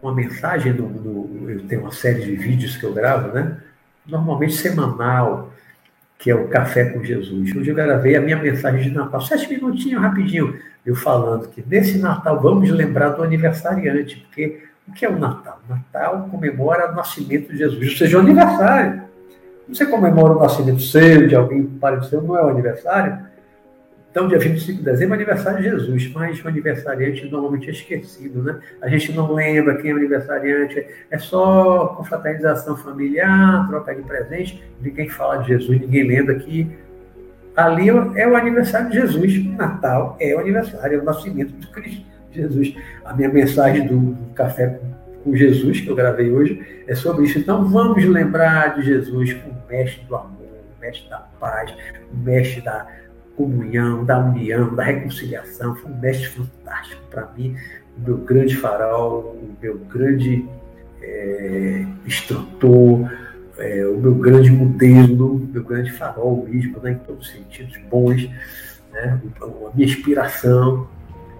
[0.00, 3.58] uma mensagem, no, eu tenho uma série de vídeos que eu gravo, né?
[4.06, 5.50] Normalmente semanal,
[6.24, 7.54] que é o Café com Jesus.
[7.54, 11.98] Hoje eu gravei a minha mensagem de Natal, sete minutinhos, rapidinho, eu falando que nesse
[11.98, 15.60] Natal vamos lembrar do aniversariante, porque o que é o Natal?
[15.68, 19.02] O Natal comemora o nascimento de Jesus, ou seja, o aniversário.
[19.68, 23.18] Você comemora o nascimento seu, de alguém parecido, não é o aniversário?
[24.14, 28.44] Então, dia 25 de dezembro é aniversário de Jesus, mas o aniversariante normalmente é esquecido,
[28.44, 28.60] né?
[28.80, 34.62] A gente não lembra quem é o aniversariante, é só confraternização familiar, troca de presente,
[34.80, 36.70] ninguém fala de Jesus, ninguém lembra que
[37.56, 39.44] ali é o aniversário de Jesus.
[39.56, 42.76] Natal é o aniversário, é o nascimento de Cristo, Jesus.
[43.04, 44.78] A minha mensagem do, café
[45.24, 47.40] com Jesus, que eu gravei hoje, é sobre isso.
[47.40, 51.74] Então vamos lembrar de Jesus como mestre do amor, mestre da paz,
[52.12, 52.86] mestre da
[53.36, 55.74] comunhão, da união, da reconciliação.
[55.76, 57.56] Foi um mestre fantástico para mim,
[57.98, 60.44] o meu grande farol, o meu grande
[61.02, 63.10] é, instrutor,
[63.58, 67.76] é, o meu grande modelo, o meu grande farol mesmo, né, em todos os sentidos
[67.90, 68.28] bons.
[68.92, 70.88] Né, a minha inspiração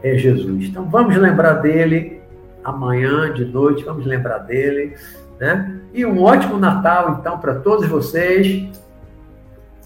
[0.03, 0.67] é Jesus.
[0.67, 2.21] Então vamos lembrar dele
[2.63, 4.95] amanhã de noite, vamos lembrar dele,
[5.39, 5.81] né?
[5.93, 8.69] E um ótimo Natal, então, para todos vocês.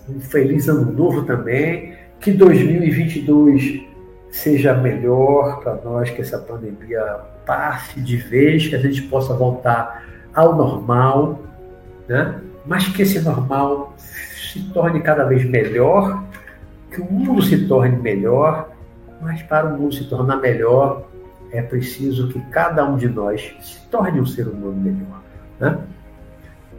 [0.09, 1.98] Um feliz ano novo também.
[2.21, 3.83] Que 2022
[4.31, 7.01] seja melhor para nós, que essa pandemia
[7.47, 10.05] passe de vez, que a gente possa voltar
[10.35, 11.41] ao normal,
[12.09, 12.41] né?
[12.67, 16.25] Mas que esse normal se torne cada vez melhor,
[16.91, 18.71] que o mundo se torne melhor,
[19.21, 21.09] mas para o mundo se tornar melhor,
[21.53, 25.23] é preciso que cada um de nós se torne um ser humano melhor.
[25.59, 25.79] Né?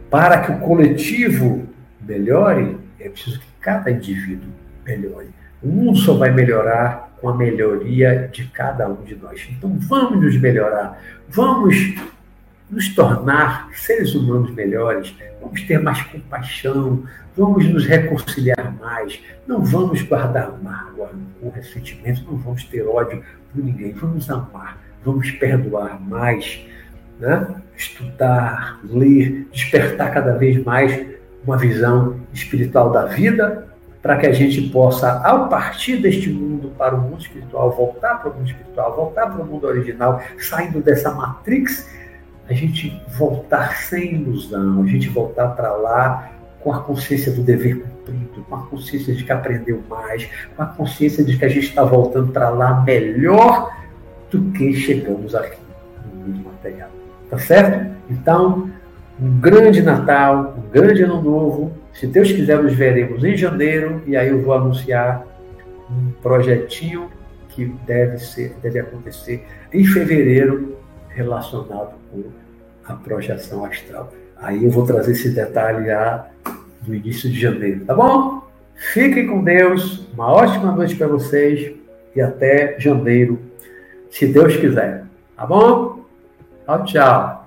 [0.08, 1.66] Para que o coletivo
[2.00, 5.28] melhore, é preciso que cada indivíduo melhore.
[5.62, 9.46] O mundo só vai melhorar com a melhoria de cada um de nós.
[9.50, 11.94] Então vamos nos melhorar, vamos
[12.70, 17.02] nos tornar seres humanos melhores, vamos ter mais compaixão,
[17.36, 21.10] vamos nos reconciliar mais, não vamos guardar mágoa.
[21.42, 26.64] Ou ressentimento, não vamos ter ódio por ninguém, vamos amar, vamos perdoar mais,
[27.18, 27.54] né?
[27.76, 31.06] estudar, ler, despertar cada vez mais
[31.44, 33.69] uma visão espiritual da vida,
[34.02, 38.30] para que a gente possa, ao partir deste mundo para o mundo espiritual, voltar para
[38.30, 41.88] o mundo espiritual, voltar para o mundo original, saindo dessa matrix
[42.48, 47.80] a gente voltar sem ilusão, a gente voltar para lá com a consciência do dever
[47.80, 51.66] cumprido, com a consciência de que aprendeu mais, com a consciência de que a gente
[51.68, 53.72] está voltando para lá melhor
[54.30, 55.58] do que chegamos aqui
[56.04, 56.90] no mundo material.
[57.30, 57.96] Tá certo?
[58.10, 58.68] Então,
[59.20, 61.79] um grande Natal, um grande Ano Novo.
[62.00, 65.22] Se Deus quiser, nos veremos em janeiro e aí eu vou anunciar
[65.90, 67.10] um projetinho
[67.50, 70.78] que deve ser, deve acontecer em fevereiro
[71.10, 72.24] relacionado com
[72.86, 74.10] a projeção astral.
[74.38, 76.26] Aí eu vou trazer esse detalhe já
[76.88, 78.48] no início de janeiro, tá bom?
[78.76, 81.70] Fiquem com Deus, uma ótima noite para vocês
[82.16, 83.38] e até janeiro,
[84.10, 85.04] se Deus quiser,
[85.36, 86.06] tá bom?
[86.64, 87.39] Tchau, tchau.